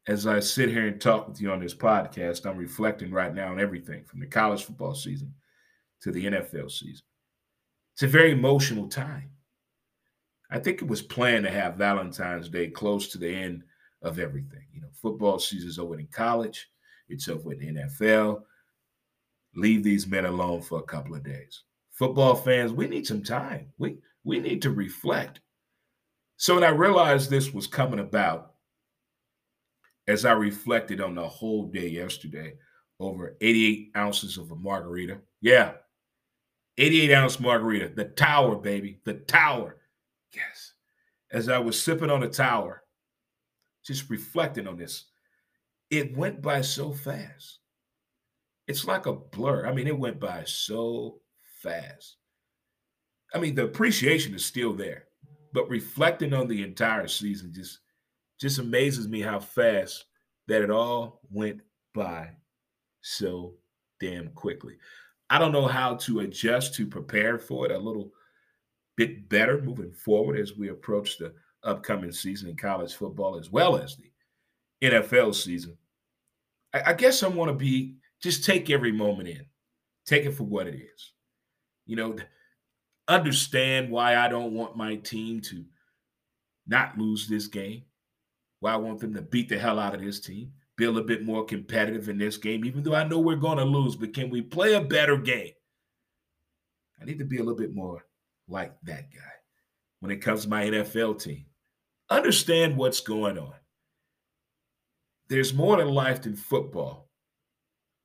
As 0.07 0.27
I 0.27 0.39
sit 0.39 0.69
here 0.69 0.87
and 0.87 0.99
talk 0.99 1.27
with 1.27 1.39
you 1.39 1.51
on 1.51 1.59
this 1.59 1.73
podcast, 1.73 2.45
I'm 2.45 2.57
reflecting 2.57 3.11
right 3.11 3.33
now 3.33 3.51
on 3.51 3.59
everything 3.59 4.03
from 4.03 4.19
the 4.19 4.25
college 4.25 4.63
football 4.63 4.95
season 4.95 5.33
to 6.01 6.11
the 6.11 6.25
NFL 6.25 6.69
season. 6.71 7.05
It's 7.93 8.03
a 8.03 8.07
very 8.07 8.31
emotional 8.31 8.87
time. 8.87 9.29
I 10.49 10.59
think 10.59 10.81
it 10.81 10.87
was 10.87 11.01
planned 11.01 11.45
to 11.45 11.51
have 11.51 11.75
Valentine's 11.75 12.49
Day 12.49 12.67
close 12.67 13.07
to 13.09 13.17
the 13.17 13.33
end 13.33 13.63
of 14.01 14.19
everything. 14.19 14.65
You 14.73 14.81
know, 14.81 14.89
football 15.01 15.39
season's 15.39 15.79
over 15.79 15.97
in 15.97 16.07
college. 16.07 16.69
Over 17.29 17.43
with 17.43 17.59
the 17.59 17.67
NFL. 17.67 18.41
Leave 19.55 19.83
these 19.83 20.07
men 20.07 20.25
alone 20.25 20.61
for 20.61 20.79
a 20.79 20.83
couple 20.83 21.15
of 21.15 21.23
days. 21.23 21.63
Football 21.91 22.35
fans, 22.35 22.73
we 22.73 22.87
need 22.87 23.05
some 23.05 23.23
time. 23.23 23.67
We 23.77 23.97
we 24.23 24.39
need 24.39 24.61
to 24.63 24.71
reflect. 24.71 25.41
So 26.37 26.55
when 26.55 26.63
I 26.63 26.69
realized 26.69 27.29
this 27.29 27.53
was 27.53 27.67
coming 27.67 27.99
about, 27.99 28.53
as 30.07 30.25
I 30.25 30.31
reflected 30.31 31.01
on 31.01 31.15
the 31.15 31.27
whole 31.27 31.67
day 31.67 31.87
yesterday, 31.87 32.55
over 32.99 33.37
88 33.41 33.91
ounces 33.95 34.37
of 34.37 34.51
a 34.51 34.55
margarita. 34.55 35.19
Yeah, 35.41 35.73
88 36.77 37.13
ounce 37.13 37.39
margarita, 37.39 37.91
the 37.95 38.05
tower, 38.05 38.55
baby, 38.55 38.99
the 39.05 39.15
tower. 39.15 39.77
Yes. 40.33 40.73
As 41.31 41.49
I 41.49 41.59
was 41.59 41.81
sipping 41.81 42.09
on 42.09 42.21
the 42.21 42.27
tower, 42.27 42.83
just 43.85 44.09
reflecting 44.09 44.67
on 44.67 44.77
this, 44.77 45.05
it 45.97 46.17
went 46.17 46.41
by 46.41 46.61
so 46.61 46.91
fast. 46.91 47.59
It's 48.67 48.85
like 48.85 49.05
a 49.05 49.13
blur. 49.13 49.67
I 49.67 49.73
mean, 49.73 49.87
it 49.87 49.97
went 49.97 50.19
by 50.19 50.43
so 50.45 51.19
fast. 51.61 52.17
I 53.33 53.39
mean, 53.39 53.55
the 53.55 53.65
appreciation 53.65 54.33
is 54.33 54.45
still 54.45 54.73
there, 54.73 55.05
but 55.53 55.69
reflecting 55.69 56.33
on 56.33 56.47
the 56.47 56.63
entire 56.63 57.07
season 57.07 57.53
just 57.53 57.79
just 58.39 58.59
amazes 58.59 59.07
me 59.07 59.21
how 59.21 59.39
fast 59.39 60.05
that 60.47 60.61
it 60.61 60.71
all 60.71 61.21
went 61.31 61.61
by 61.93 62.29
so 63.01 63.53
damn 63.99 64.29
quickly. 64.29 64.75
I 65.29 65.37
don't 65.37 65.51
know 65.51 65.67
how 65.67 65.95
to 65.95 66.21
adjust 66.21 66.73
to 66.75 66.87
prepare 66.87 67.37
for 67.37 67.65
it 67.65 67.71
a 67.71 67.77
little 67.77 68.11
bit 68.97 69.29
better 69.29 69.61
moving 69.61 69.93
forward 69.93 70.39
as 70.39 70.57
we 70.57 70.69
approach 70.69 71.17
the 71.17 71.33
upcoming 71.63 72.11
season 72.11 72.49
in 72.49 72.57
college 72.57 72.93
football 72.93 73.37
as 73.37 73.49
well 73.49 73.77
as 73.77 73.95
the 73.95 74.11
NFL 74.89 75.33
season. 75.35 75.77
I, 76.73 76.81
I 76.87 76.93
guess 76.93 77.23
I 77.23 77.27
want 77.27 77.49
to 77.49 77.55
be 77.55 77.95
just 78.21 78.43
take 78.43 78.69
every 78.69 78.91
moment 78.91 79.29
in, 79.29 79.45
take 80.05 80.25
it 80.25 80.31
for 80.31 80.43
what 80.43 80.67
it 80.67 80.75
is. 80.75 81.13
You 81.85 81.95
know, 81.95 82.15
understand 83.07 83.89
why 83.89 84.15
I 84.15 84.27
don't 84.27 84.53
want 84.53 84.77
my 84.77 84.95
team 84.95 85.41
to 85.41 85.65
not 86.67 86.97
lose 86.97 87.27
this 87.27 87.47
game, 87.47 87.83
why 88.61 88.73
I 88.73 88.77
want 88.77 88.99
them 88.99 89.13
to 89.15 89.21
beat 89.21 89.49
the 89.49 89.59
hell 89.59 89.79
out 89.79 89.93
of 89.93 90.01
this 90.01 90.19
team, 90.21 90.53
be 90.77 90.85
a 90.85 90.91
bit 91.01 91.23
more 91.23 91.45
competitive 91.45 92.09
in 92.09 92.17
this 92.17 92.37
game, 92.37 92.65
even 92.65 92.83
though 92.83 92.95
I 92.95 93.03
know 93.03 93.19
we're 93.19 93.35
going 93.35 93.57
to 93.57 93.65
lose. 93.65 93.95
But 93.95 94.13
can 94.13 94.29
we 94.29 94.41
play 94.41 94.73
a 94.73 94.81
better 94.81 95.17
game? 95.17 95.53
I 97.01 97.05
need 97.05 97.19
to 97.19 97.25
be 97.25 97.37
a 97.37 97.43
little 97.43 97.57
bit 97.57 97.75
more 97.75 98.05
like 98.47 98.73
that 98.83 99.11
guy 99.11 99.31
when 99.99 100.11
it 100.11 100.21
comes 100.21 100.43
to 100.43 100.49
my 100.49 100.65
NFL 100.65 101.21
team. 101.21 101.45
Understand 102.09 102.77
what's 102.77 103.01
going 103.01 103.37
on. 103.37 103.53
There's 105.33 105.51
more 105.51 105.77
to 105.77 105.85
life 105.85 106.21
than 106.21 106.35
football 106.35 107.09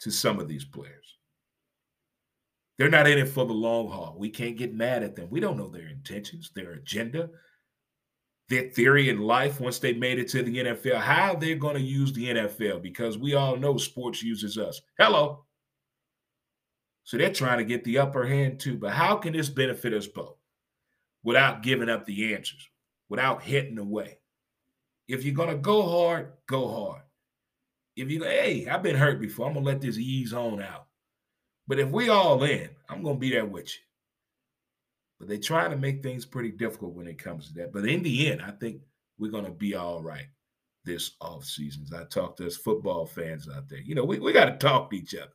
to 0.00 0.10
some 0.10 0.40
of 0.40 0.48
these 0.48 0.64
players. 0.64 1.18
They're 2.78 2.88
not 2.88 3.06
in 3.06 3.18
it 3.18 3.28
for 3.28 3.44
the 3.44 3.52
long 3.52 3.90
haul. 3.90 4.16
We 4.16 4.30
can't 4.30 4.56
get 4.56 4.74
mad 4.74 5.02
at 5.02 5.14
them. 5.14 5.28
We 5.28 5.38
don't 5.38 5.58
know 5.58 5.68
their 5.68 5.88
intentions, 5.88 6.50
their 6.54 6.72
agenda, 6.72 7.28
their 8.48 8.70
theory 8.70 9.10
in 9.10 9.20
life 9.20 9.60
once 9.60 9.78
they 9.78 9.92
made 9.92 10.18
it 10.18 10.28
to 10.28 10.42
the 10.42 10.56
NFL, 10.56 11.00
how 11.00 11.34
they're 11.34 11.56
going 11.56 11.76
to 11.76 11.82
use 11.82 12.14
the 12.14 12.28
NFL 12.28 12.80
because 12.80 13.18
we 13.18 13.34
all 13.34 13.56
know 13.56 13.76
sports 13.76 14.22
uses 14.22 14.56
us. 14.56 14.80
Hello. 14.98 15.44
So 17.04 17.18
they're 17.18 17.30
trying 17.30 17.58
to 17.58 17.64
get 17.64 17.84
the 17.84 17.98
upper 17.98 18.24
hand 18.24 18.58
too. 18.58 18.78
But 18.78 18.94
how 18.94 19.16
can 19.16 19.34
this 19.34 19.50
benefit 19.50 19.92
us 19.92 20.06
both 20.06 20.36
without 21.22 21.62
giving 21.62 21.90
up 21.90 22.06
the 22.06 22.34
answers, 22.34 22.66
without 23.10 23.42
hitting 23.42 23.76
away? 23.76 24.18
If 25.08 25.24
you're 25.24 25.34
going 25.34 25.50
to 25.50 25.56
go 25.56 25.82
hard, 25.82 26.32
go 26.46 26.68
hard. 26.68 27.02
If 27.98 28.10
you, 28.10 28.20
go, 28.20 28.26
hey, 28.26 28.66
I've 28.68 28.82
been 28.82 28.96
hurt 28.96 29.20
before, 29.20 29.46
I'm 29.46 29.54
to 29.64 29.70
let 29.70 29.80
this 29.80 29.98
ease 29.98 30.32
on 30.32 30.62
out. 30.62 30.86
But 31.66 31.78
if 31.78 31.90
we 31.90 32.08
all 32.08 32.42
in, 32.44 32.70
I'm 32.88 33.02
to 33.16 33.20
be 33.20 33.30
there 33.30 33.44
with 33.44 33.66
you. 33.66 33.80
But 35.18 35.28
they 35.28 35.38
try 35.38 35.68
to 35.68 35.76
make 35.76 36.02
things 36.02 36.24
pretty 36.24 36.52
difficult 36.52 36.94
when 36.94 37.08
it 37.08 37.18
comes 37.18 37.48
to 37.48 37.54
that. 37.54 37.72
But 37.72 37.86
in 37.86 38.02
the 38.02 38.30
end, 38.30 38.40
I 38.42 38.52
think 38.52 38.80
we're 39.18 39.32
to 39.44 39.50
be 39.50 39.74
all 39.74 40.00
right 40.00 40.26
this 40.84 41.12
off 41.20 41.44
seasons. 41.44 41.92
I 41.92 42.04
talk 42.04 42.36
to 42.36 42.46
us 42.46 42.56
football 42.56 43.04
fans 43.04 43.48
out 43.54 43.68
there. 43.68 43.80
You 43.80 43.94
know, 43.94 44.04
we, 44.04 44.18
we 44.18 44.32
got 44.32 44.46
to 44.46 44.56
talk 44.56 44.90
to 44.90 44.96
each 44.96 45.14
other. 45.14 45.32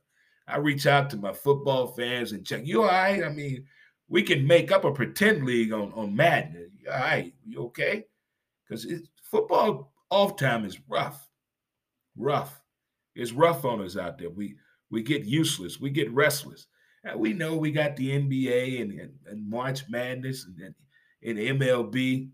I 0.48 0.58
reach 0.58 0.86
out 0.86 1.10
to 1.10 1.16
my 1.16 1.32
football 1.32 1.86
fans 1.86 2.32
and 2.32 2.44
check. 2.44 2.66
You 2.66 2.82
all 2.82 2.88
right? 2.88 3.22
I 3.22 3.28
mean, 3.28 3.64
we 4.08 4.22
can 4.22 4.46
make 4.46 4.72
up 4.72 4.84
a 4.84 4.92
pretend 4.92 5.44
league 5.44 5.72
on, 5.72 5.92
on 5.94 6.14
Madden. 6.14 6.70
All 6.90 6.98
right, 6.98 7.32
you 7.46 7.62
okay? 7.64 8.04
Because 8.68 8.86
football 9.22 9.92
off 10.10 10.36
time 10.36 10.64
is 10.64 10.78
rough. 10.88 11.28
Rough. 12.16 12.60
It's 13.14 13.32
rough 13.32 13.64
on 13.64 13.80
us 13.80 13.96
out 13.96 14.18
there. 14.18 14.30
We 14.30 14.56
we 14.90 15.02
get 15.02 15.24
useless. 15.24 15.80
We 15.80 15.90
get 15.90 16.10
restless. 16.12 16.66
And 17.04 17.20
we 17.20 17.32
know 17.32 17.56
we 17.56 17.70
got 17.70 17.96
the 17.96 18.10
NBA 18.10 18.80
and, 18.80 18.92
and, 18.92 19.12
and 19.26 19.50
March 19.50 19.88
Madness 19.88 20.46
and, 20.46 20.74
and, 21.22 21.38
and 21.38 21.60
MLB. 21.60 22.30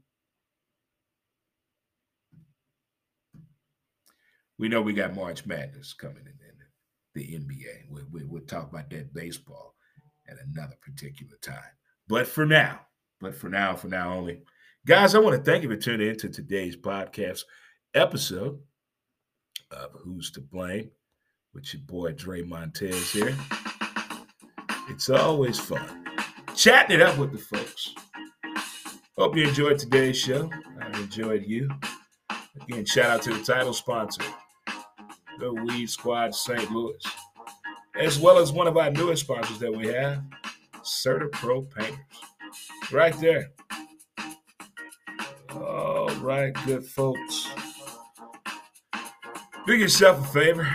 We 4.59 4.69
know 4.69 4.83
we 4.83 4.93
got 4.93 5.15
March 5.15 5.47
Madness 5.47 5.95
coming 5.95 6.25
in, 6.27 6.27
in 6.27 6.57
the 7.15 7.39
NBA. 7.39 7.91
We, 7.91 8.03
we, 8.13 8.25
we'll 8.25 8.43
talk 8.43 8.71
about 8.71 8.91
that 8.91 9.13
baseball 9.13 9.75
at 10.29 10.37
another 10.55 10.77
particular 10.83 11.37
time. 11.43 11.57
But 12.09 12.27
for 12.27 12.47
now, 12.47 12.81
but 13.21 13.35
for 13.35 13.49
now, 13.49 13.75
for 13.75 13.89
now 13.89 14.13
only. 14.13 14.43
Guys, 14.87 15.15
I 15.15 15.19
want 15.19 15.37
to 15.37 15.51
thank 15.51 15.63
you 15.63 15.69
for 15.69 15.77
tuning 15.77 16.11
in 16.11 16.17
to 16.19 16.29
today's 16.29 16.77
podcast 16.77 17.43
episode 17.95 18.61
of 19.71 19.93
Who's 20.05 20.31
to 20.33 20.41
Blame 20.41 20.91
with 21.55 21.73
your 21.73 21.83
boy 21.83 22.13
Dre 22.13 22.43
Montez 22.43 23.11
here. 23.13 23.37
It's 24.89 25.09
always 25.11 25.59
fun 25.59 26.01
chatting 26.61 26.97
it 26.97 27.03
up 27.03 27.17
with 27.17 27.33
the 27.33 27.39
folks. 27.39 27.95
Hope 29.17 29.35
you 29.35 29.49
enjoyed 29.49 29.79
today's 29.79 30.19
show. 30.19 30.51
I 30.81 30.89
enjoyed 30.99 31.45
you. 31.47 31.71
Again, 32.61 32.85
shout 32.85 33.11
out 33.11 33.23
to 33.23 33.33
the 33.33 33.43
title 33.43 33.73
sponsor, 33.73 34.25
the 35.39 35.55
Weed 35.55 35.89
Squad 35.89 36.35
St. 36.35 36.71
Louis, 36.71 37.03
as 37.99 38.19
well 38.19 38.39
as 38.39 38.53
one 38.53 38.67
of 38.67 38.77
our 38.77 38.91
newest 38.91 39.23
sponsors 39.23 39.59
that 39.59 39.73
we 39.73 39.87
have, 39.87 40.23
CertaPro 40.83 41.71
Painters. 41.71 41.99
Right 42.93 43.19
there. 43.21 43.53
All 45.55 46.11
right, 46.17 46.53
good 46.67 46.85
folks. 46.85 47.50
Do 49.67 49.75
yourself 49.75 50.25
a 50.25 50.33
favor 50.33 50.67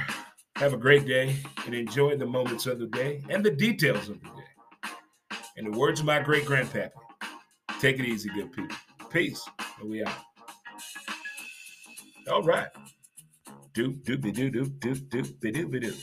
have 0.56 0.74
a 0.74 0.78
great 0.78 1.06
day 1.06 1.36
and 1.66 1.74
enjoy 1.74 2.16
the 2.16 2.26
moments 2.26 2.66
of 2.66 2.80
the 2.80 2.86
day 2.86 3.24
and 3.30 3.44
the 3.44 3.52
details 3.52 4.10
of 4.10 4.22
the 4.22 4.28
day. 4.28 4.92
In 5.58 5.72
the 5.72 5.78
words 5.78 6.00
of 6.00 6.06
my 6.06 6.20
great 6.20 6.46
grandpappy, 6.46 6.92
take 7.80 8.00
it 8.00 8.06
easy, 8.06 8.30
good 8.30 8.54
people. 8.54 8.76
Peace. 9.10 9.44
And 9.82 9.90
we 9.90 10.04
out. 10.04 10.14
All 12.32 12.44
right. 12.44 12.68
Do, 13.74 13.92
do, 13.92 14.18
be, 14.18 14.32
do, 14.32 14.50
do, 14.50 14.66
do, 14.66 14.96
do, 14.96 15.24
be, 15.24 15.52
do, 15.52 15.68
be, 15.68 15.80
do. 15.80 15.94